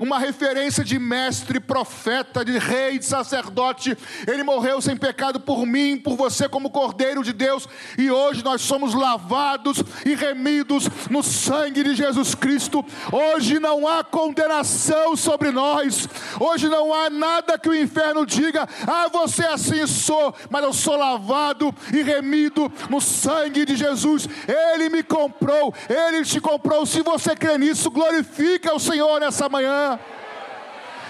uma 0.01 0.19
referência 0.19 0.85
de 0.85 0.99
mestre, 0.99 1.59
profeta, 1.59 2.45
de 2.45 2.59
rei, 2.59 2.99
de 2.99 3.05
sacerdote. 3.05 3.97
Ele 4.27 4.43
morreu 4.43 4.81
sem 4.81 4.97
pecado 4.97 5.41
por 5.41 5.67
mim, 5.67 5.97
por 5.97 6.17
você, 6.17 6.49
como 6.49 6.71
Cordeiro 6.71 7.23
de 7.23 7.33
Deus, 7.33 7.69
e 7.97 8.11
hoje 8.11 8.45
nós 8.45 8.61
somos 8.61 8.95
lavados 8.95 9.83
e 10.05 10.15
remidos 10.15 10.89
no 11.11 11.23
sangue 11.23 11.83
de 11.83 11.95
Jesus 11.95 12.35
Cristo. 12.35 12.85
Hoje 13.13 13.59
não 13.59 13.87
há 13.87 14.05
condenação 14.05 15.17
sobre 15.17 15.51
nós, 15.51 16.09
hoje 16.39 16.69
não 16.69 16.93
há 16.93 17.09
nada 17.09 17.59
que 17.59 17.69
o 17.69 17.75
inferno 17.75 18.27
diga, 18.27 18.69
ah, 18.87 19.09
você 19.09 19.45
assim 19.45 19.87
sou, 19.87 20.35
mas 20.51 20.63
eu 20.63 20.73
sou 20.73 20.97
lavado 20.97 21.75
e 21.93 22.03
remido 22.03 22.71
no 22.91 23.01
sangue 23.01 23.65
de 23.65 23.77
Jesus. 23.77 24.29
Ele 24.47 24.89
me 24.89 25.03
comprou, 25.03 25.75
ele 25.89 26.25
te 26.25 26.41
comprou. 26.41 26.85
Se 26.85 27.03
você 27.03 27.35
crê 27.35 27.59
nisso, 27.59 27.91
glorifica 27.91 28.75
o 28.75 28.81
Senhor 28.81 29.21
nessa 29.21 29.49
manhã. 29.49 29.86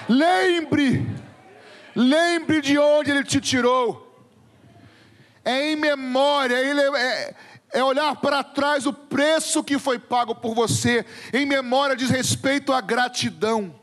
Lembre, 0.09 1.06
lembre 1.95 2.61
de 2.61 2.78
onde 2.78 3.11
Ele 3.11 3.25
te 3.25 3.40
tirou. 3.40 4.02
É 5.45 5.71
em 5.71 5.76
memória, 5.76 6.56
é, 6.56 7.35
é 7.73 7.85
olhar 7.85 8.16
para 8.16 8.42
trás 8.42 8.87
o 8.87 8.92
preço 8.92 9.62
que 9.62 9.78
foi 9.78 9.99
pago 9.99 10.35
por 10.35 10.54
você. 10.54 11.04
Em 11.33 11.47
memória 11.47 11.97
diz 11.97 12.11
respeito 12.11 12.73
à 12.73 12.80
gratidão. 12.80 13.75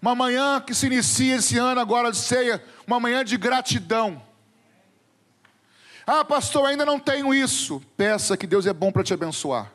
Uma 0.00 0.14
manhã 0.14 0.60
que 0.60 0.74
se 0.74 0.86
inicia 0.86 1.36
esse 1.36 1.56
ano 1.58 1.80
agora 1.80 2.10
de 2.10 2.16
ceia, 2.16 2.62
uma 2.86 2.98
manhã 2.98 3.24
de 3.24 3.36
gratidão. 3.36 4.20
Ah, 6.04 6.24
pastor, 6.24 6.66
ainda 6.66 6.84
não 6.84 6.98
tenho 6.98 7.32
isso. 7.32 7.80
Peça 7.96 8.36
que 8.36 8.46
Deus 8.46 8.66
é 8.66 8.72
bom 8.72 8.90
para 8.90 9.04
te 9.04 9.14
abençoar. 9.14 9.70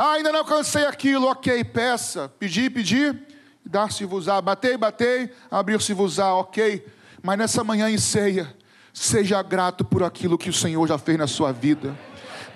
Ah, 0.00 0.12
ainda 0.12 0.30
não 0.30 0.38
alcancei 0.38 0.84
aquilo, 0.84 1.26
ok, 1.26 1.64
peça. 1.64 2.32
Pedir, 2.38 2.70
pedir, 2.70 3.20
dar-se-vos-á. 3.66 4.40
Batei, 4.40 4.76
batei, 4.76 5.28
abrir-se-vos-á, 5.50 6.34
ok. 6.34 6.86
Mas 7.20 7.36
nessa 7.36 7.64
manhã 7.64 7.90
em 7.90 7.98
ceia, 7.98 8.56
seja 8.94 9.42
grato 9.42 9.84
por 9.84 10.04
aquilo 10.04 10.38
que 10.38 10.50
o 10.50 10.52
Senhor 10.52 10.86
já 10.86 10.96
fez 10.98 11.18
na 11.18 11.26
sua 11.26 11.50
vida. 11.50 11.98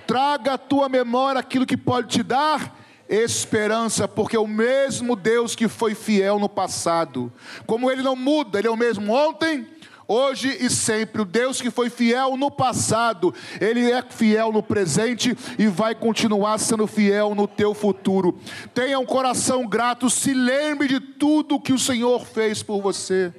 Traga 0.07 0.53
à 0.53 0.59
tua 0.59 0.89
memória 0.89 1.41
aquilo 1.41 1.67
que 1.67 1.77
pode 1.77 2.11
te 2.11 2.23
dar 2.23 2.79
esperança, 3.09 4.07
porque 4.07 4.39
o 4.39 4.47
mesmo 4.47 5.17
Deus 5.17 5.57
que 5.57 5.67
foi 5.67 5.97
fiel 5.97 6.39
no 6.39 6.49
passado, 6.49 7.33
como 7.67 7.91
ele 7.91 8.03
não 8.03 8.15
muda, 8.15 8.61
ele 8.61 8.69
é 8.69 8.71
o 8.71 8.77
mesmo 8.77 9.13
ontem, 9.13 9.67
hoje 10.12 10.57
e 10.61 10.69
sempre. 10.69 11.23
O 11.23 11.25
Deus 11.25 11.61
que 11.61 11.71
foi 11.71 11.88
fiel 11.88 12.37
no 12.37 12.50
passado, 12.50 13.35
Ele 13.61 13.90
é 13.90 14.02
fiel 14.02 14.52
no 14.52 14.62
presente 14.62 15.37
e 15.59 15.66
vai 15.66 15.95
continuar 15.95 16.59
sendo 16.59 16.87
fiel 16.87 17.35
no 17.35 17.49
teu 17.49 17.73
futuro. 17.73 18.38
Tenha 18.75 18.99
um 18.99 19.07
coração 19.07 19.66
grato, 19.66 20.11
se 20.11 20.35
lembre 20.35 20.88
de 20.88 21.00
tudo 21.00 21.61
que 21.61 21.73
o 21.73 21.78
Senhor 21.78 22.25
fez 22.26 22.62
por 22.62 22.83
você. 22.83 23.33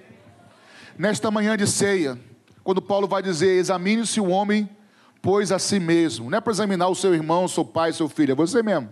Nesta 0.97 1.29
manhã 1.29 1.55
de 1.55 1.67
ceia, 1.67 2.19
quando 2.63 2.81
Paulo 2.81 3.07
vai 3.07 3.21
dizer: 3.21 3.57
examine-se 3.57 4.19
o 4.19 4.29
homem, 4.29 4.69
pois 5.21 5.51
a 5.51 5.59
si 5.59 5.79
mesmo. 5.79 6.29
Não 6.29 6.37
é 6.37 6.41
para 6.41 6.53
examinar 6.53 6.87
o 6.87 6.95
seu 6.95 7.13
irmão, 7.13 7.47
seu 7.47 7.65
pai, 7.65 7.93
seu 7.93 8.09
filho, 8.09 8.31
é 8.31 8.35
você 8.35 8.61
mesmo. 8.63 8.89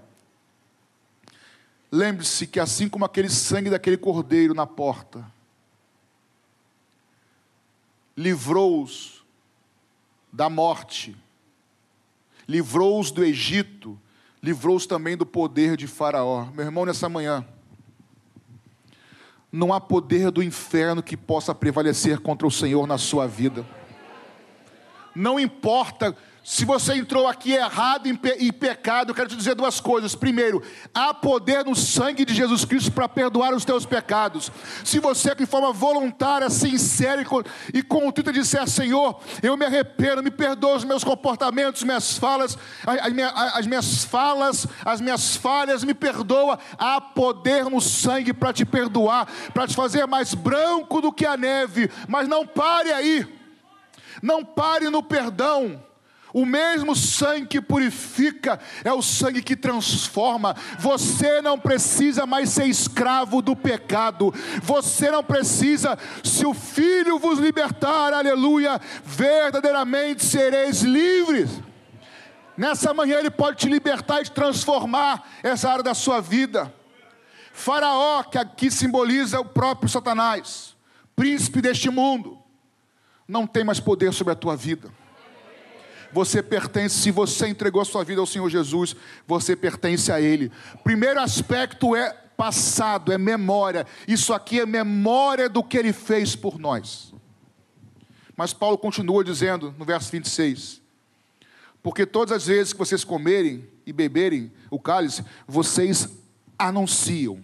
Lembre-se 1.92 2.48
que 2.48 2.60
assim 2.60 2.88
como 2.88 3.04
aquele 3.04 3.30
sangue 3.30 3.70
daquele 3.70 3.98
cordeiro 3.98 4.54
na 4.54 4.66
porta, 4.66 5.26
livrou-os 8.16 9.24
da 10.32 10.50
morte, 10.50 11.16
livrou-os 12.48 13.12
do 13.12 13.24
Egito, 13.24 14.00
livrou-os 14.42 14.86
também 14.86 15.18
do 15.18 15.26
poder 15.26 15.76
de 15.76 15.88
Faraó. 15.88 16.46
Meu 16.54 16.66
irmão, 16.66 16.86
nessa 16.86 17.08
manhã, 17.10 17.46
não 19.52 19.74
há 19.74 19.82
poder 19.82 20.32
do 20.32 20.42
inferno 20.42 21.04
que 21.04 21.18
possa 21.18 21.54
prevalecer 21.54 22.20
contra 22.20 22.48
o 22.48 22.52
Senhor 22.52 22.88
na 22.88 22.98
sua 22.98 23.28
vida. 23.28 23.66
Não 25.16 25.40
importa 25.40 26.16
se 26.44 26.66
você 26.66 26.96
entrou 26.96 27.28
aqui 27.28 27.54
errado 27.54 28.08
em, 28.08 28.16
pecado, 28.52 29.12
eu 29.12 29.16
quero 29.16 29.30
te 29.30 29.36
dizer 29.36 29.54
duas 29.54 29.80
coisas. 29.80 30.16
Primeiro, 30.16 30.62
há 30.92 31.14
poder 31.14 31.64
no 31.64 31.76
sangue 31.76 32.26
de 32.26 32.34
Jesus 32.34 32.66
Cristo 32.66 32.92
para 32.92 33.08
perdoar 33.08 33.54
os 33.54 33.64
teus 33.64 33.86
pecados. 33.86 34.52
Se 34.84 34.98
você, 34.98 35.36
de 35.36 35.46
forma 35.46 35.72
voluntária, 35.72 36.50
sincera 36.50 37.22
e, 37.22 37.78
e 37.78 37.84
contrita, 37.84 38.34
disser: 38.34 38.68
Senhor, 38.68 39.22
eu 39.44 39.56
me 39.56 39.66
arrependo, 39.66 40.24
me 40.24 40.32
perdoa 40.32 40.78
os 40.78 40.84
meus 40.84 41.04
comportamentos, 41.04 41.84
minhas 41.84 42.18
falas, 42.18 42.58
as 43.54 43.68
minhas 43.68 44.04
falas, 44.04 44.66
as 44.84 45.00
minhas 45.00 45.36
falhas, 45.36 45.84
me 45.84 45.94
perdoa. 45.94 46.58
Há 46.76 47.00
poder 47.00 47.66
no 47.66 47.80
sangue 47.80 48.34
para 48.34 48.52
te 48.52 48.66
perdoar, 48.66 49.28
para 49.54 49.68
te 49.68 49.76
fazer 49.76 50.08
mais 50.08 50.34
branco 50.34 51.02
do 51.02 51.14
que 51.14 51.26
a 51.26 51.38
neve. 51.38 51.88
Mas 52.08 52.28
não 52.28 52.48
pare 52.48 52.92
aí, 52.92 53.41
não 54.22 54.44
pare 54.44 54.90
no 54.90 55.02
perdão 55.02 55.82
o 56.34 56.46
mesmo 56.46 56.96
sangue 56.96 57.48
que 57.48 57.62
purifica 57.62 58.60
é 58.84 58.94
o 58.94 59.02
sangue 59.02 59.42
que 59.42 59.56
transforma. 59.56 60.56
Você 60.80 61.42
não 61.42 61.60
precisa 61.60 62.26
mais 62.26 62.50
ser 62.50 62.66
escravo 62.68 63.42
do 63.42 63.56
pecado. 63.56 64.34
Você 64.62 65.12
não 65.12 65.24
precisa, 65.24 65.98
se 66.24 66.46
o 66.46 66.54
Filho 66.54 67.20
vos 67.20 67.40
libertar, 67.40 68.14
aleluia, 68.14 68.80
verdadeiramente 69.04 70.24
sereis 70.24 70.82
livres. 70.82 71.50
Nessa 72.56 72.94
manhã 72.94 73.18
Ele 73.18 73.32
pode 73.32 73.58
te 73.58 73.68
libertar 73.68 74.22
e 74.22 74.30
transformar 74.30 75.28
essa 75.44 75.70
área 75.70 75.84
da 75.84 75.94
sua 75.94 76.22
vida. 76.22 76.74
Faraó, 77.54 78.24
que 78.24 78.38
aqui 78.38 78.72
simboliza 78.72 79.40
o 79.40 79.46
próprio 79.46 79.90
Satanás, 79.90 80.76
príncipe 81.16 81.62
deste 81.62 81.90
mundo, 81.90 82.41
não 83.32 83.48
tem 83.48 83.64
mais 83.64 83.80
poder 83.80 84.12
sobre 84.14 84.34
a 84.34 84.36
tua 84.36 84.58
vida. 84.58 84.92
Você 86.12 86.44
pertence, 86.44 87.00
se 87.00 87.10
você 87.10 87.48
entregou 87.48 87.82
a 87.82 87.86
sua 87.86 88.04
vida 88.04 88.20
ao 88.20 88.28
Senhor 88.28 88.50
Jesus, 88.50 88.94
você 89.26 89.56
pertence 89.56 90.12
a 90.12 90.20
Ele. 90.20 90.52
Primeiro 90.84 91.22
aspecto 91.22 91.96
é 91.96 92.12
passado, 92.36 93.14
é 93.14 93.18
memória. 93.18 93.88
Isso 94.06 94.34
aqui 94.34 94.60
é 94.60 94.66
memória 94.66 95.48
do 95.48 95.64
que 95.64 95.78
Ele 95.78 95.94
fez 95.94 96.36
por 96.36 96.60
nós. 96.60 97.14
Mas 98.36 98.52
Paulo 98.52 98.78
continua 98.78 99.24
dizendo 99.24 99.74
no 99.78 99.86
verso 99.86 100.12
26: 100.12 100.82
Porque 101.82 102.06
todas 102.06 102.36
as 102.36 102.48
vezes 102.48 102.74
que 102.74 102.80
vocês 102.80 103.06
comerem 103.06 103.66
e 103.86 103.94
beberem 103.94 104.52
o 104.70 104.78
cálice, 104.78 105.24
vocês 105.48 106.10
anunciam. 106.60 107.42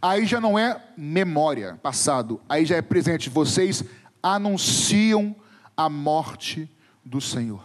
Aí 0.00 0.26
já 0.26 0.40
não 0.40 0.58
é 0.58 0.82
memória, 0.96 1.78
passado, 1.82 2.40
aí 2.48 2.64
já 2.64 2.76
é 2.76 2.82
presente. 2.82 3.30
Vocês 3.30 3.84
anunciam 4.22 5.34
a 5.76 5.88
morte 5.88 6.70
do 7.04 7.20
Senhor. 7.20 7.62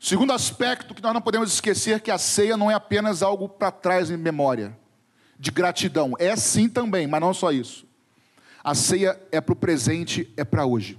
Segundo 0.00 0.32
aspecto 0.32 0.94
que 0.94 1.02
nós 1.02 1.12
não 1.12 1.20
podemos 1.20 1.52
esquecer 1.52 2.00
que 2.00 2.10
a 2.10 2.18
ceia 2.18 2.56
não 2.56 2.70
é 2.70 2.74
apenas 2.74 3.22
algo 3.22 3.48
para 3.48 3.72
trás 3.72 4.10
em 4.10 4.16
memória, 4.16 4.76
de 5.38 5.50
gratidão. 5.50 6.12
É 6.18 6.36
sim 6.36 6.68
também, 6.68 7.06
mas 7.06 7.20
não 7.20 7.34
só 7.34 7.50
isso. 7.50 7.86
A 8.62 8.74
ceia 8.74 9.20
é 9.32 9.40
para 9.40 9.52
o 9.52 9.56
presente, 9.56 10.32
é 10.36 10.44
para 10.44 10.64
hoje. 10.64 10.98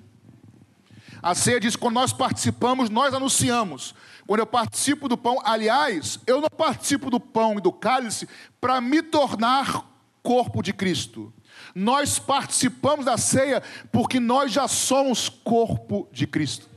A 1.22 1.34
ceia 1.36 1.60
diz: 1.60 1.76
quando 1.76 1.96
nós 1.96 2.14
participamos, 2.14 2.90
nós 2.90 3.14
anunciamos. 3.14 3.96
Quando 4.26 4.42
eu 4.42 4.46
participo 4.46 5.08
do 5.08 5.18
pão, 5.18 5.40
aliás, 5.44 6.20
eu 6.28 6.42
não 6.42 6.50
participo 6.50 7.10
do 7.10 7.20
pão 7.20 7.58
e 7.58 7.62
do 7.62 7.72
cálice 7.72 8.28
para 8.60 8.82
me 8.82 9.02
tornar 9.02 9.86
corpo 10.22 10.62
de 10.62 10.74
Cristo. 10.74 11.34
Nós 11.74 12.20
participamos 12.20 13.06
da 13.06 13.18
ceia 13.18 13.64
porque 13.92 14.20
nós 14.20 14.52
já 14.52 14.68
somos 14.68 15.30
corpo 15.30 16.08
de 16.12 16.28
Cristo. 16.28 16.70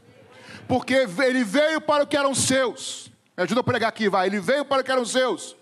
Porque 0.69 0.95
ele 0.95 1.43
veio 1.43 1.81
para 1.81 2.05
o 2.05 2.07
que 2.07 2.17
eram 2.17 2.35
seus. 2.35 3.11
Me 3.37 3.43
ajuda 3.43 3.61
a 3.61 3.65
pregar 3.65 3.89
aqui, 3.89 4.09
vai. 4.09 4.29
Ele 4.29 4.39
veio 4.39 4.65
para 4.65 4.83
o 4.83 4.85
que 4.85 4.93
eram 4.93 5.05
seus, 5.05 5.57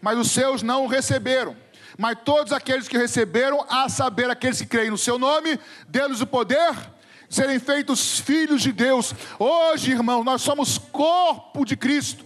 mas 0.00 0.18
os 0.18 0.30
seus 0.30 0.62
não 0.62 0.84
o 0.84 0.88
receberam. 0.88 1.54
Mas 1.98 2.18
todos 2.24 2.52
aqueles 2.52 2.88
que 2.88 2.96
receberam, 2.96 3.64
a 3.68 3.88
saber, 3.88 4.30
aqueles 4.30 4.58
que 4.58 4.66
creem 4.66 4.90
no 4.90 4.98
seu 4.98 5.18
nome, 5.18 5.60
deles 5.86 6.20
o 6.20 6.26
poder 6.26 6.72
de 6.72 6.93
serem 7.34 7.58
feitos 7.58 8.20
filhos 8.20 8.62
de 8.62 8.72
Deus. 8.72 9.14
Hoje, 9.38 9.90
irmão, 9.90 10.22
nós 10.22 10.42
somos 10.42 10.78
corpo 10.78 11.64
de 11.64 11.76
Cristo. 11.76 12.24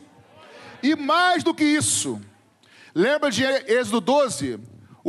E 0.83 0.95
mais 0.95 1.43
do 1.43 1.53
que 1.53 1.65
isso, 1.65 2.21
lembra 2.95 3.31
de 3.31 3.43
Êxodo 3.43 4.01
12? 4.01 4.61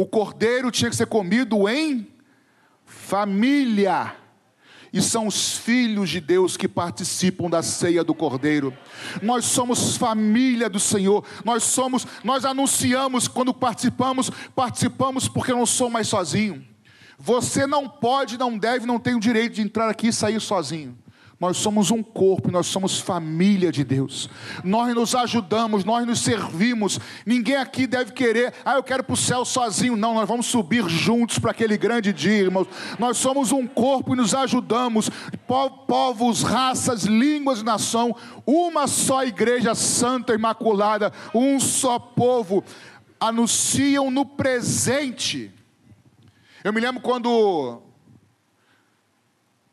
o 0.01 0.05
cordeiro 0.05 0.71
tinha 0.71 0.89
que 0.89 0.95
ser 0.95 1.07
comido 1.07 1.67
em 1.67 2.07
família. 2.85 4.15
e 4.91 5.01
são 5.01 5.27
os 5.27 5.57
filhos 5.57 6.09
de 6.09 6.19
Deus 6.21 6.57
que 6.57 6.67
participam 6.67 7.47
da 7.47 7.61
ceia 7.61 8.03
do 8.03 8.15
Cordeiro. 8.15 8.75
Nós 9.21 9.45
somos 9.45 9.97
família 9.97 10.67
do 10.67 10.79
Senhor. 10.79 11.23
Nós 11.45 11.63
somos, 11.63 12.07
nós 12.23 12.43
anunciamos 12.43 13.27
quando 13.27 13.53
participamos, 13.53 14.31
participamos 14.55 15.27
porque 15.27 15.51
eu 15.51 15.57
não 15.57 15.65
sou 15.65 15.91
mais 15.91 16.07
sozinho. 16.07 16.65
Você 17.19 17.67
não 17.67 17.87
pode, 17.87 18.37
não 18.37 18.57
deve, 18.57 18.85
não 18.85 18.97
tem 18.97 19.13
o 19.13 19.19
direito 19.19 19.55
de 19.55 19.61
entrar 19.61 19.89
aqui 19.89 20.07
e 20.07 20.13
sair 20.13 20.39
sozinho. 20.39 20.97
Nós 21.39 21.55
somos 21.55 21.89
um 21.89 22.03
corpo, 22.03 22.51
nós 22.51 22.67
somos 22.67 22.99
família 22.99 23.71
de 23.71 23.85
Deus. 23.85 24.29
Nós 24.61 24.93
nos 24.93 25.15
ajudamos, 25.15 25.85
nós 25.85 26.05
nos 26.05 26.19
servimos. 26.19 26.99
Ninguém 27.25 27.55
aqui 27.55 27.87
deve 27.87 28.11
querer, 28.11 28.53
ah, 28.65 28.75
eu 28.75 28.83
quero 28.83 29.05
para 29.05 29.13
o 29.13 29.17
céu 29.17 29.45
sozinho. 29.45 29.95
Não, 29.95 30.15
nós 30.15 30.27
vamos 30.27 30.47
subir 30.47 30.87
juntos 30.89 31.39
para 31.39 31.51
aquele 31.51 31.77
grande 31.77 32.11
dia, 32.11 32.33
irmãos. 32.33 32.67
Nós 32.97 33.17
somos 33.17 33.53
um 33.53 33.65
corpo 33.65 34.13
e 34.13 34.17
nos 34.17 34.33
ajudamos. 34.33 35.09
Povos, 35.87 36.43
raças, 36.43 37.03
línguas, 37.03 37.63
nação, 37.63 38.13
uma 38.45 38.85
só 38.85 39.23
igreja 39.23 39.73
santa, 39.73 40.33
imaculada, 40.33 41.11
um 41.33 41.57
só 41.57 41.97
povo. 41.97 42.63
Anunciam 43.17 44.11
no 44.11 44.25
presente. 44.25 45.53
Eu 46.63 46.73
me 46.73 46.81
lembro 46.81 47.01
quando 47.01 47.81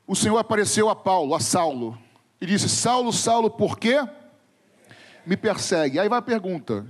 o 0.06 0.14
Senhor 0.14 0.38
apareceu 0.38 0.88
a 0.88 0.94
Paulo, 0.94 1.34
a 1.34 1.40
Saulo, 1.40 1.98
e 2.40 2.46
disse: 2.46 2.68
Saulo, 2.68 3.12
Saulo, 3.12 3.50
por 3.50 3.78
que 3.78 3.96
me 5.24 5.36
persegue? 5.36 5.98
Aí 5.98 6.08
vai 6.08 6.20
a 6.20 6.22
pergunta: 6.22 6.86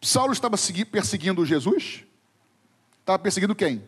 Saulo 0.00 0.32
estava 0.32 0.56
perseguindo 0.90 1.44
Jesus? 1.44 2.04
Estava 3.00 3.18
perseguindo 3.18 3.54
quem? 3.54 3.82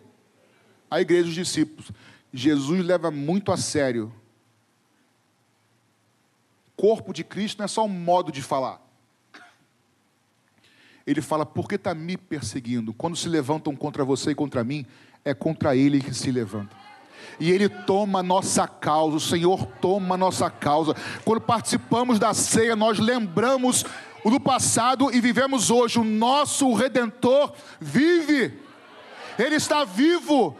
A 0.90 1.00
igreja 1.00 1.24
dos 1.24 1.34
discípulos. 1.34 1.92
Jesus 2.32 2.84
leva 2.84 3.10
muito 3.10 3.52
a 3.52 3.56
sério. 3.56 4.12
Corpo 6.76 7.12
de 7.12 7.22
Cristo 7.22 7.58
não 7.58 7.64
é 7.64 7.68
só 7.68 7.84
um 7.84 7.88
modo 7.88 8.32
de 8.32 8.42
falar. 8.42 8.87
Ele 11.08 11.22
fala, 11.22 11.46
por 11.46 11.66
que 11.66 11.76
está 11.76 11.94
me 11.94 12.18
perseguindo? 12.18 12.92
Quando 12.92 13.16
se 13.16 13.30
levantam 13.30 13.74
contra 13.74 14.04
você 14.04 14.32
e 14.32 14.34
contra 14.34 14.62
mim, 14.62 14.84
é 15.24 15.32
contra 15.32 15.74
ele 15.74 16.02
que 16.02 16.12
se 16.12 16.30
levanta. 16.30 16.76
E 17.40 17.50
ele 17.50 17.66
toma 17.66 18.22
nossa 18.22 18.68
causa, 18.68 19.16
o 19.16 19.20
Senhor 19.20 19.64
toma 19.80 20.18
nossa 20.18 20.50
causa. 20.50 20.94
Quando 21.24 21.40
participamos 21.40 22.18
da 22.18 22.34
ceia, 22.34 22.76
nós 22.76 22.98
lembramos 22.98 23.86
o 24.22 24.28
do 24.28 24.38
passado 24.38 25.10
e 25.10 25.18
vivemos 25.18 25.70
hoje. 25.70 25.98
O 25.98 26.04
nosso 26.04 26.74
redentor 26.74 27.54
vive, 27.80 28.60
ele 29.38 29.54
está 29.54 29.84
vivo. 29.84 30.58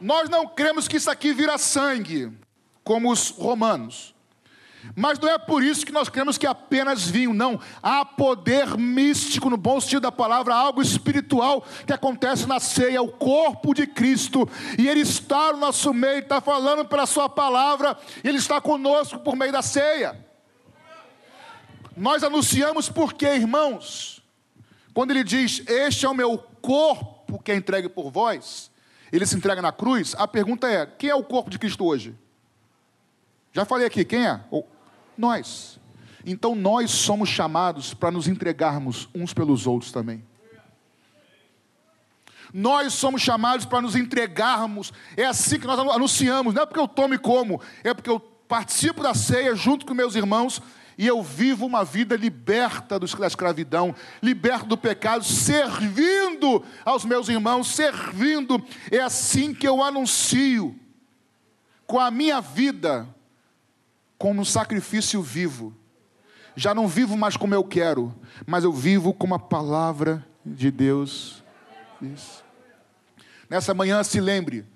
Nós 0.00 0.30
não 0.30 0.46
cremos 0.46 0.88
que 0.88 0.96
isso 0.96 1.10
aqui 1.10 1.34
vira 1.34 1.58
sangue, 1.58 2.32
como 2.82 3.12
os 3.12 3.28
romanos. 3.28 4.14
Mas 4.94 5.18
não 5.18 5.28
é 5.28 5.38
por 5.38 5.62
isso 5.62 5.84
que 5.84 5.92
nós 5.92 6.08
cremos 6.08 6.38
que 6.38 6.46
é 6.46 6.50
apenas 6.50 7.04
vinho, 7.04 7.32
não. 7.32 7.60
Há 7.82 8.04
poder 8.04 8.76
místico, 8.76 9.50
no 9.50 9.56
bom 9.56 9.80
sentido 9.80 10.02
da 10.02 10.12
palavra, 10.12 10.54
algo 10.54 10.82
espiritual 10.82 11.64
que 11.86 11.92
acontece 11.92 12.46
na 12.46 12.60
ceia, 12.60 13.02
o 13.02 13.08
corpo 13.08 13.74
de 13.74 13.86
Cristo. 13.86 14.48
E 14.78 14.88
Ele 14.88 15.00
está 15.00 15.52
no 15.52 15.58
nosso 15.58 15.92
meio, 15.92 16.20
está 16.20 16.40
falando 16.40 16.84
pela 16.84 17.06
Sua 17.06 17.28
palavra, 17.28 17.96
e 18.22 18.28
Ele 18.28 18.38
está 18.38 18.60
conosco 18.60 19.18
por 19.18 19.36
meio 19.36 19.52
da 19.52 19.62
ceia. 19.62 20.16
Nós 21.96 22.22
anunciamos 22.22 22.88
porque, 22.88 23.26
irmãos, 23.26 24.22
quando 24.94 25.10
Ele 25.10 25.24
diz: 25.24 25.62
Este 25.66 26.06
é 26.06 26.08
o 26.08 26.14
meu 26.14 26.38
corpo 26.60 27.40
que 27.42 27.52
é 27.52 27.56
entregue 27.56 27.88
por 27.88 28.10
vós, 28.10 28.70
Ele 29.12 29.26
se 29.26 29.36
entrega 29.36 29.60
na 29.60 29.72
cruz. 29.72 30.14
A 30.16 30.26
pergunta 30.26 30.68
é: 30.68 30.86
quem 30.86 31.10
é 31.10 31.14
o 31.14 31.24
corpo 31.24 31.50
de 31.50 31.58
Cristo 31.58 31.84
hoje? 31.84 32.14
Já 33.52 33.64
falei 33.64 33.86
aqui, 33.86 34.04
quem 34.04 34.26
é? 34.26 34.40
Nós. 35.16 35.78
Então 36.24 36.54
nós 36.54 36.90
somos 36.90 37.28
chamados 37.28 37.94
para 37.94 38.10
nos 38.10 38.28
entregarmos 38.28 39.08
uns 39.14 39.32
pelos 39.32 39.66
outros 39.66 39.90
também. 39.90 40.24
Nós 42.52 42.94
somos 42.94 43.22
chamados 43.22 43.66
para 43.66 43.80
nos 43.80 43.94
entregarmos. 43.94 44.92
É 45.16 45.24
assim 45.24 45.58
que 45.58 45.66
nós 45.66 45.78
anunciamos. 45.78 46.54
Não 46.54 46.62
é 46.62 46.66
porque 46.66 46.80
eu 46.80 46.88
tomo 46.88 47.14
e 47.14 47.18
como, 47.18 47.60
é 47.84 47.92
porque 47.92 48.10
eu 48.10 48.20
participo 48.20 49.02
da 49.02 49.14
ceia 49.14 49.54
junto 49.54 49.84
com 49.84 49.92
meus 49.92 50.14
irmãos 50.14 50.62
e 50.96 51.06
eu 51.06 51.22
vivo 51.22 51.64
uma 51.64 51.84
vida 51.84 52.16
liberta 52.16 52.98
da 52.98 53.06
escravidão, 53.06 53.94
liberta 54.20 54.66
do 54.66 54.76
pecado, 54.76 55.22
servindo 55.22 56.64
aos 56.84 57.04
meus 57.04 57.28
irmãos, 57.28 57.68
servindo. 57.68 58.60
É 58.90 58.98
assim 58.98 59.54
que 59.54 59.68
eu 59.68 59.82
anuncio 59.82 60.74
com 61.86 62.00
a 62.00 62.10
minha 62.10 62.40
vida 62.40 63.08
como 64.18 64.40
um 64.40 64.44
sacrifício 64.44 65.22
vivo. 65.22 65.72
Já 66.56 66.74
não 66.74 66.88
vivo 66.88 67.16
mais 67.16 67.36
como 67.36 67.54
eu 67.54 67.62
quero, 67.62 68.12
mas 68.44 68.64
eu 68.64 68.72
vivo 68.72 69.14
como 69.14 69.34
a 69.34 69.38
palavra 69.38 70.26
de 70.44 70.70
Deus 70.70 71.44
diz. 72.02 72.42
Nessa 73.48 73.72
manhã, 73.72 74.02
se 74.02 74.20
lembre 74.20 74.66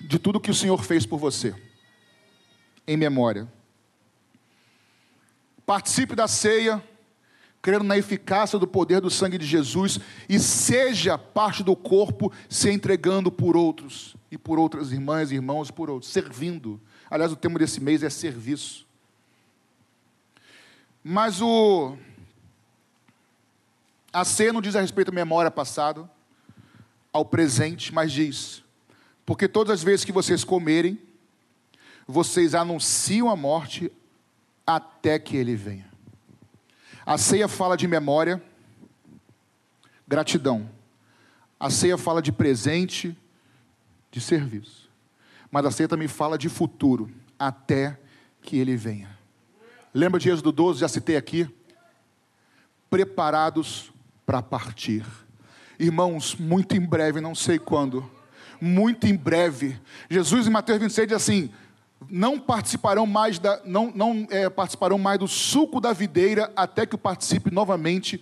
de 0.00 0.18
tudo 0.18 0.40
que 0.40 0.50
o 0.50 0.54
Senhor 0.54 0.82
fez 0.82 1.06
por 1.06 1.18
você, 1.18 1.54
em 2.86 2.96
memória. 2.96 3.50
Participe 5.64 6.14
da 6.14 6.26
ceia, 6.26 6.82
crendo 7.62 7.84
na 7.84 7.96
eficácia 7.96 8.58
do 8.58 8.66
poder 8.66 9.00
do 9.00 9.08
sangue 9.08 9.38
de 9.38 9.46
Jesus 9.46 9.98
e 10.28 10.38
seja 10.38 11.16
parte 11.16 11.62
do 11.62 11.74
corpo 11.74 12.32
se 12.48 12.68
entregando 12.70 13.30
por 13.30 13.56
outros 13.56 14.16
e 14.30 14.36
por 14.36 14.58
outras 14.58 14.92
irmãs, 14.92 15.30
irmãos, 15.30 15.70
por 15.70 15.88
outros, 15.88 16.12
servindo 16.12 16.80
Aliás, 17.14 17.30
o 17.30 17.36
tema 17.36 17.60
desse 17.60 17.80
mês 17.80 18.02
é 18.02 18.10
serviço. 18.10 18.84
Mas 21.00 21.40
o 21.40 21.96
não 24.52 24.60
diz 24.60 24.74
a 24.74 24.80
respeito 24.80 25.12
à 25.12 25.14
memória 25.14 25.48
passada, 25.48 26.10
ao 27.12 27.24
presente, 27.24 27.94
mas 27.94 28.10
diz: 28.10 28.64
porque 29.24 29.46
todas 29.46 29.74
as 29.74 29.84
vezes 29.84 30.04
que 30.04 30.10
vocês 30.10 30.42
comerem, 30.42 31.00
vocês 32.04 32.52
anunciam 32.52 33.30
a 33.30 33.36
morte 33.36 33.92
até 34.66 35.16
que 35.16 35.36
ele 35.36 35.54
venha. 35.54 35.88
A 37.06 37.16
ceia 37.16 37.46
fala 37.46 37.76
de 37.76 37.86
memória, 37.86 38.42
gratidão. 40.08 40.68
A 41.60 41.70
ceia 41.70 41.96
fala 41.96 42.20
de 42.20 42.32
presente, 42.32 43.16
de 44.10 44.20
serviço. 44.20 44.83
Mas 45.54 45.66
a 45.66 45.70
ceia 45.70 45.88
também 45.88 46.08
fala 46.08 46.36
de 46.36 46.48
futuro, 46.48 47.08
até 47.38 47.96
que 48.42 48.58
ele 48.58 48.74
venha. 48.76 49.16
Lembra 49.94 50.18
de 50.18 50.28
Êxodo 50.28 50.50
12, 50.50 50.80
já 50.80 50.88
citei 50.88 51.16
aqui? 51.16 51.48
Preparados 52.90 53.92
para 54.26 54.42
partir. 54.42 55.06
Irmãos, 55.78 56.34
muito 56.34 56.74
em 56.74 56.80
breve, 56.80 57.20
não 57.20 57.36
sei 57.36 57.56
quando, 57.56 58.04
muito 58.60 59.06
em 59.06 59.14
breve. 59.14 59.80
Jesus 60.10 60.48
em 60.48 60.50
Mateus 60.50 60.80
26 60.80 61.06
diz 61.06 61.16
assim: 61.16 61.48
não 62.10 62.36
participarão 62.36 63.06
mais 63.06 63.38
da, 63.38 63.60
não, 63.64 63.92
não 63.94 64.26
é, 64.30 64.50
participarão 64.50 64.98
mais 64.98 65.20
do 65.20 65.28
suco 65.28 65.80
da 65.80 65.92
videira 65.92 66.52
até 66.56 66.84
que 66.84 66.96
participe 66.96 67.54
novamente 67.54 68.20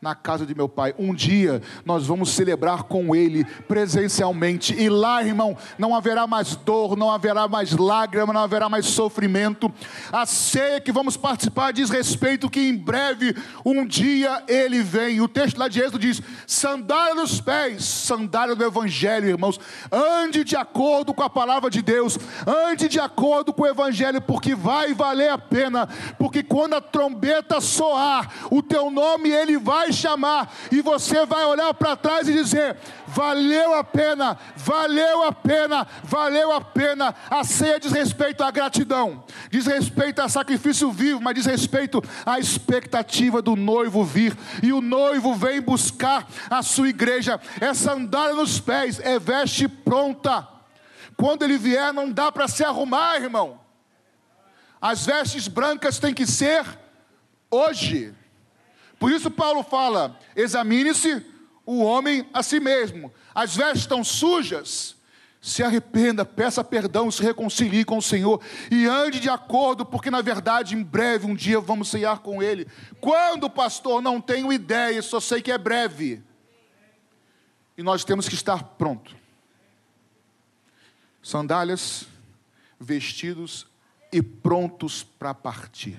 na 0.00 0.14
casa 0.14 0.44
de 0.44 0.54
meu 0.54 0.68
pai. 0.68 0.94
Um 0.98 1.14
dia 1.14 1.62
nós 1.84 2.06
vamos 2.06 2.30
celebrar 2.30 2.82
com 2.82 3.16
ele 3.16 3.44
presencialmente. 3.66 4.74
E 4.74 4.90
lá, 4.90 5.22
irmão, 5.22 5.56
não 5.78 5.96
haverá 5.96 6.26
mais 6.26 6.54
dor, 6.54 6.96
não 6.96 7.10
haverá 7.10 7.48
mais 7.48 7.72
lágrima, 7.72 8.32
não 8.32 8.42
haverá 8.42 8.68
mais 8.68 8.86
sofrimento. 8.86 9.72
A 10.12 10.26
ceia 10.26 10.80
que 10.80 10.92
vamos 10.92 11.16
participar 11.16 11.72
diz 11.72 11.88
respeito 11.88 12.50
que 12.50 12.60
em 12.60 12.76
breve, 12.76 13.34
um 13.64 13.86
dia 13.86 14.44
ele 14.46 14.82
vem. 14.82 15.20
O 15.20 15.28
texto 15.28 15.56
lá 15.58 15.66
de 15.66 15.80
Êxodo 15.80 15.98
diz: 15.98 16.20
sandália 16.46 17.14
nos 17.14 17.40
pés, 17.40 17.84
sandália 17.84 18.54
do 18.54 18.64
evangelho, 18.64 19.28
irmãos. 19.28 19.58
Ande 19.90 20.44
de 20.44 20.56
acordo 20.56 21.14
com 21.14 21.22
a 21.22 21.30
palavra 21.30 21.70
de 21.70 21.80
Deus, 21.80 22.18
ande 22.46 22.86
de 22.86 23.00
acordo 23.00 23.52
com 23.52 23.62
o 23.62 23.66
evangelho, 23.66 24.20
porque 24.20 24.54
vai 24.54 24.92
valer 24.92 25.30
a 25.30 25.38
pena. 25.38 25.88
Porque 26.18 26.42
quando 26.42 26.74
a 26.74 26.80
trombeta 26.82 27.62
soar, 27.62 28.30
o 28.50 28.62
teu 28.62 28.90
nome 28.90 29.30
ele 29.30 29.56
vai 29.56 29.85
vai 29.86 29.92
chamar 29.92 30.52
e 30.70 30.80
você 30.82 31.24
vai 31.24 31.44
olhar 31.44 31.72
para 31.74 31.96
trás 31.96 32.28
e 32.28 32.32
dizer: 32.32 32.76
valeu 33.06 33.74
a 33.74 33.84
pena, 33.84 34.36
valeu 34.56 35.22
a 35.22 35.32
pena, 35.32 35.86
valeu 36.04 36.52
a 36.52 36.60
pena. 36.60 37.14
A 37.30 37.44
ceia 37.44 37.78
diz 37.78 37.92
respeito 37.92 38.42
à 38.42 38.50
gratidão, 38.50 39.24
diz 39.50 39.66
respeito 39.66 40.20
a 40.20 40.28
sacrifício 40.28 40.90
vivo, 40.90 41.20
mas 41.20 41.34
diz 41.34 41.46
respeito 41.46 42.02
à 42.24 42.38
expectativa 42.38 43.40
do 43.40 43.54
noivo 43.56 44.04
vir. 44.04 44.36
E 44.62 44.72
o 44.72 44.80
noivo 44.80 45.34
vem 45.34 45.60
buscar 45.60 46.26
a 46.50 46.62
sua 46.62 46.88
igreja, 46.88 47.40
é 47.60 47.72
sandália 47.72 48.34
nos 48.34 48.60
pés, 48.60 49.00
é 49.00 49.18
veste 49.18 49.68
pronta. 49.68 50.48
Quando 51.16 51.42
ele 51.44 51.56
vier, 51.56 51.92
não 51.94 52.10
dá 52.10 52.30
para 52.30 52.46
se 52.46 52.62
arrumar, 52.62 53.16
irmão. 53.16 53.58
As 54.80 55.06
vestes 55.06 55.48
brancas 55.48 55.98
têm 55.98 56.12
que 56.12 56.26
ser 56.26 56.62
hoje. 57.50 58.14
Por 58.98 59.10
isso 59.10 59.30
Paulo 59.30 59.62
fala: 59.62 60.18
examine-se 60.34 61.24
o 61.64 61.82
homem 61.82 62.26
a 62.32 62.42
si 62.42 62.60
mesmo. 62.60 63.12
As 63.34 63.56
vestes 63.56 63.82
estão 63.82 64.02
sujas. 64.04 64.94
Se 65.40 65.62
arrependa, 65.62 66.24
peça 66.24 66.64
perdão, 66.64 67.08
se 67.08 67.22
reconcilie 67.22 67.84
com 67.84 67.98
o 67.98 68.02
Senhor 68.02 68.42
e 68.68 68.86
ande 68.86 69.20
de 69.20 69.28
acordo, 69.28 69.86
porque 69.86 70.10
na 70.10 70.20
verdade 70.20 70.74
em 70.74 70.82
breve 70.82 71.24
um 71.26 71.36
dia 71.36 71.60
vamos 71.60 71.88
ceiar 71.88 72.18
com 72.18 72.42
Ele. 72.42 72.66
Quando, 73.00 73.48
pastor, 73.48 74.02
não 74.02 74.20
tenho 74.20 74.52
ideia, 74.52 75.00
só 75.02 75.20
sei 75.20 75.40
que 75.40 75.52
é 75.52 75.58
breve. 75.58 76.20
E 77.78 77.82
nós 77.82 78.02
temos 78.02 78.28
que 78.28 78.34
estar 78.34 78.64
pronto. 78.64 79.14
Sandálias, 81.22 82.06
vestidos 82.80 83.68
e 84.10 84.22
prontos 84.22 85.04
para 85.04 85.34
partir. 85.34 85.98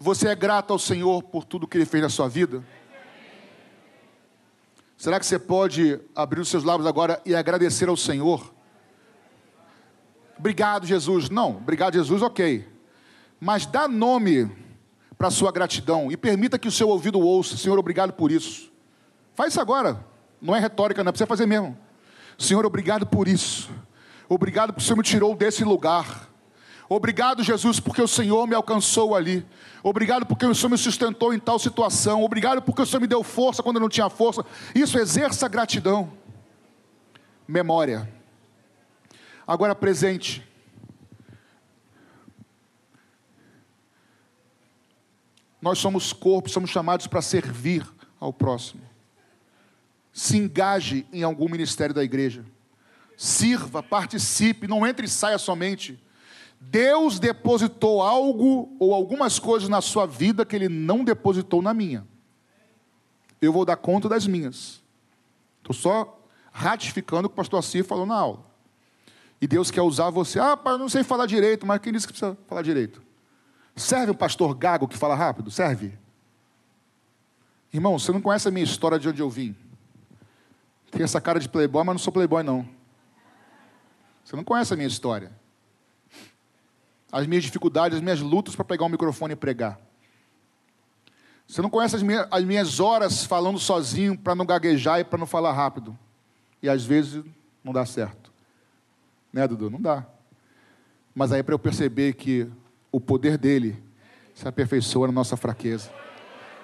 Você 0.00 0.28
é 0.28 0.34
grato 0.34 0.72
ao 0.72 0.78
Senhor 0.78 1.22
por 1.24 1.44
tudo 1.44 1.66
que 1.66 1.76
Ele 1.76 1.84
fez 1.84 2.02
na 2.02 2.08
sua 2.08 2.28
vida? 2.28 2.62
Será 4.96 5.18
que 5.18 5.26
você 5.26 5.38
pode 5.38 6.00
abrir 6.14 6.40
os 6.40 6.48
seus 6.48 6.62
lábios 6.62 6.86
agora 6.86 7.20
e 7.24 7.34
agradecer 7.34 7.88
ao 7.88 7.96
Senhor? 7.96 8.54
Obrigado, 10.38 10.86
Jesus. 10.86 11.28
Não, 11.28 11.56
obrigado, 11.56 11.94
Jesus, 11.94 12.22
ok. 12.22 12.66
Mas 13.40 13.66
dá 13.66 13.88
nome 13.88 14.50
para 15.16 15.28
a 15.28 15.32
sua 15.32 15.50
gratidão 15.50 16.12
e 16.12 16.16
permita 16.16 16.58
que 16.58 16.68
o 16.68 16.72
seu 16.72 16.88
ouvido 16.88 17.18
ouça. 17.18 17.56
Senhor, 17.56 17.76
obrigado 17.76 18.12
por 18.12 18.30
isso. 18.30 18.72
Faz 19.34 19.52
isso 19.52 19.60
agora. 19.60 20.04
Não 20.40 20.54
é 20.54 20.60
retórica, 20.60 21.02
não 21.02 21.10
é 21.10 21.12
você 21.12 21.26
fazer 21.26 21.46
mesmo. 21.46 21.76
Senhor, 22.38 22.64
obrigado 22.64 23.04
por 23.04 23.26
isso. 23.26 23.68
Obrigado 24.28 24.72
porque 24.72 24.82
o 24.82 24.84
Senhor 24.84 24.96
me 24.96 25.02
tirou 25.02 25.34
desse 25.34 25.64
lugar. 25.64 26.27
Obrigado, 26.88 27.42
Jesus, 27.42 27.78
porque 27.78 28.00
o 28.00 28.08
Senhor 28.08 28.46
me 28.46 28.54
alcançou 28.54 29.14
ali. 29.14 29.46
Obrigado 29.82 30.24
porque 30.24 30.46
o 30.46 30.54
Senhor 30.54 30.70
me 30.70 30.78
sustentou 30.78 31.34
em 31.34 31.38
tal 31.38 31.58
situação. 31.58 32.24
Obrigado 32.24 32.62
porque 32.62 32.80
o 32.80 32.86
Senhor 32.86 33.00
me 33.00 33.06
deu 33.06 33.22
força 33.22 33.62
quando 33.62 33.76
eu 33.76 33.82
não 33.82 33.90
tinha 33.90 34.08
força. 34.08 34.44
Isso 34.74 34.98
exerça 34.98 35.46
gratidão. 35.48 36.10
Memória. 37.46 38.10
Agora, 39.46 39.74
presente. 39.74 40.46
Nós 45.60 45.78
somos 45.78 46.12
corpo, 46.12 46.48
somos 46.48 46.70
chamados 46.70 47.06
para 47.06 47.20
servir 47.20 47.86
ao 48.18 48.32
próximo. 48.32 48.82
Se 50.10 50.38
engaje 50.38 51.06
em 51.12 51.22
algum 51.22 51.50
ministério 51.50 51.94
da 51.94 52.02
igreja. 52.02 52.44
Sirva, 53.14 53.82
participe, 53.82 54.66
não 54.66 54.86
entre 54.86 55.06
e 55.06 55.10
saia 55.10 55.36
somente. 55.36 56.00
Deus 56.60 57.18
depositou 57.18 58.02
algo 58.02 58.76
ou 58.78 58.92
algumas 58.92 59.38
coisas 59.38 59.68
na 59.68 59.80
sua 59.80 60.06
vida 60.06 60.44
que 60.44 60.54
Ele 60.56 60.68
não 60.68 61.04
depositou 61.04 61.62
na 61.62 61.72
minha. 61.72 62.06
Eu 63.40 63.52
vou 63.52 63.64
dar 63.64 63.76
conta 63.76 64.08
das 64.08 64.26
minhas. 64.26 64.82
Estou 65.58 65.74
só 65.74 66.20
ratificando 66.52 67.26
o 67.26 67.30
que 67.30 67.34
o 67.34 67.36
pastor 67.36 67.60
Assi 67.60 67.82
falou 67.82 68.04
na 68.04 68.16
aula. 68.16 68.44
E 69.40 69.46
Deus 69.46 69.70
quer 69.70 69.82
usar 69.82 70.10
você. 70.10 70.40
Ah, 70.40 70.56
pai, 70.56 70.74
eu 70.74 70.78
não 70.78 70.88
sei 70.88 71.04
falar 71.04 71.26
direito, 71.26 71.64
mas 71.64 71.80
quem 71.80 71.92
disse 71.92 72.06
que 72.06 72.12
precisa 72.12 72.36
falar 72.48 72.62
direito? 72.62 73.00
Serve 73.76 74.10
um 74.10 74.14
pastor 74.14 74.52
gago 74.54 74.88
que 74.88 74.98
fala 74.98 75.14
rápido? 75.14 75.52
Serve? 75.52 75.96
Irmão, 77.72 77.96
você 77.96 78.10
não 78.10 78.20
conhece 78.20 78.48
a 78.48 78.50
minha 78.50 78.64
história 78.64 78.98
de 78.98 79.08
onde 79.08 79.22
eu 79.22 79.30
vim. 79.30 79.54
Tem 80.90 81.04
essa 81.04 81.20
cara 81.20 81.38
de 81.38 81.48
playboy, 81.48 81.84
mas 81.84 81.94
não 81.94 81.98
sou 81.98 82.12
playboy, 82.12 82.42
não. 82.42 82.68
Você 84.24 84.34
não 84.34 84.42
conhece 84.42 84.74
a 84.74 84.76
minha 84.76 84.88
história 84.88 85.37
as 87.10 87.26
minhas 87.26 87.44
dificuldades, 87.44 87.96
as 87.96 88.02
minhas 88.02 88.20
lutas 88.20 88.54
para 88.54 88.64
pegar 88.64 88.84
um 88.84 88.88
microfone 88.88 89.32
e 89.32 89.36
pregar. 89.36 89.78
Você 91.46 91.62
não 91.62 91.70
conhece 91.70 91.96
as 91.96 92.02
minhas, 92.02 92.28
as 92.30 92.44
minhas 92.44 92.78
horas 92.78 93.24
falando 93.24 93.58
sozinho 93.58 94.16
para 94.16 94.34
não 94.34 94.44
gaguejar 94.44 95.00
e 95.00 95.04
para 95.04 95.18
não 95.18 95.26
falar 95.26 95.52
rápido. 95.52 95.98
E 96.62 96.68
às 96.68 96.84
vezes 96.84 97.24
não 97.64 97.72
dá 97.72 97.86
certo. 97.86 98.30
Né, 99.32 99.48
Dudu? 99.48 99.70
Não 99.70 99.80
dá. 99.80 100.04
Mas 101.14 101.32
aí 101.32 101.40
é 101.40 101.42
para 101.42 101.54
eu 101.54 101.58
perceber 101.58 102.12
que 102.12 102.46
o 102.92 103.00
poder 103.00 103.38
dele 103.38 103.82
se 104.34 104.46
aperfeiçoa 104.46 105.06
na 105.06 105.12
nossa 105.12 105.36
fraqueza. 105.36 105.90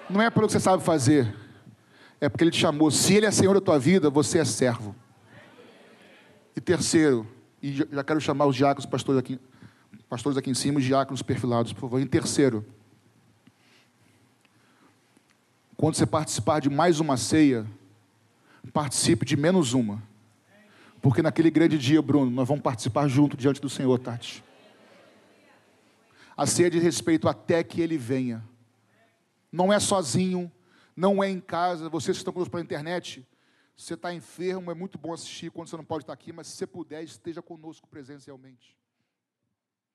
Não 0.09 0.21
é 0.21 0.29
pelo 0.29 0.45
que 0.45 0.53
você 0.53 0.59
sabe 0.59 0.83
fazer, 0.83 1.35
é 2.21 2.29
porque 2.29 2.43
ele 2.43 2.51
te 2.51 2.59
chamou. 2.59 2.91
Se 2.91 3.15
ele 3.15 3.25
é 3.25 3.31
Senhor 3.31 3.53
da 3.53 3.61
tua 3.61 3.79
vida, 3.79 4.09
você 4.09 4.39
é 4.39 4.45
servo. 4.45 4.95
E 6.55 6.61
terceiro, 6.61 7.27
e 7.61 7.73
já 7.73 8.03
quero 8.03 8.21
chamar 8.21 8.45
os 8.45 8.55
diáconos, 8.55 8.85
pastores 8.85 9.19
aqui, 9.19 9.39
pastores 10.09 10.37
aqui 10.37 10.49
em 10.49 10.53
cima, 10.53 10.79
os 10.79 10.85
diáconos 10.85 11.21
perfilados, 11.21 11.73
por 11.73 11.81
favor. 11.81 11.99
Em 11.99 12.07
terceiro, 12.07 12.65
quando 15.75 15.95
você 15.95 16.05
participar 16.05 16.61
de 16.61 16.69
mais 16.69 16.99
uma 16.99 17.17
ceia, 17.17 17.65
participe 18.71 19.25
de 19.25 19.37
menos 19.37 19.73
uma. 19.73 20.03
Porque 21.01 21.21
naquele 21.21 21.49
grande 21.49 21.77
dia, 21.77 22.01
Bruno, 22.01 22.29
nós 22.29 22.47
vamos 22.47 22.63
participar 22.63 23.07
junto 23.07 23.37
diante 23.37 23.61
do 23.61 23.69
Senhor, 23.69 23.97
Tati. 23.99 24.43
A 26.35 26.45
ceia 26.45 26.69
de 26.69 26.79
respeito 26.79 27.29
até 27.29 27.63
que 27.63 27.79
Ele 27.79 27.97
venha. 27.97 28.43
Não 29.51 29.71
é 29.71 29.79
sozinho, 29.79 30.51
não 30.95 31.23
é 31.23 31.29
em 31.29 31.39
casa. 31.39 31.89
Vocês 31.89 32.17
que 32.17 32.21
estão 32.21 32.33
conosco 32.33 32.51
pela 32.51 32.63
internet, 32.63 33.25
você 33.77 33.93
está 33.93 34.13
enfermo, 34.13 34.71
é 34.71 34.73
muito 34.73 34.97
bom 34.97 35.13
assistir 35.13 35.51
quando 35.51 35.69
você 35.69 35.77
não 35.77 35.85
pode 35.85 36.03
estar 36.03 36.13
aqui, 36.13 36.33
mas 36.33 36.47
se 36.47 36.57
você 36.57 36.67
puder, 36.67 37.03
esteja 37.03 37.41
conosco 37.41 37.87
presencialmente. 37.87 38.75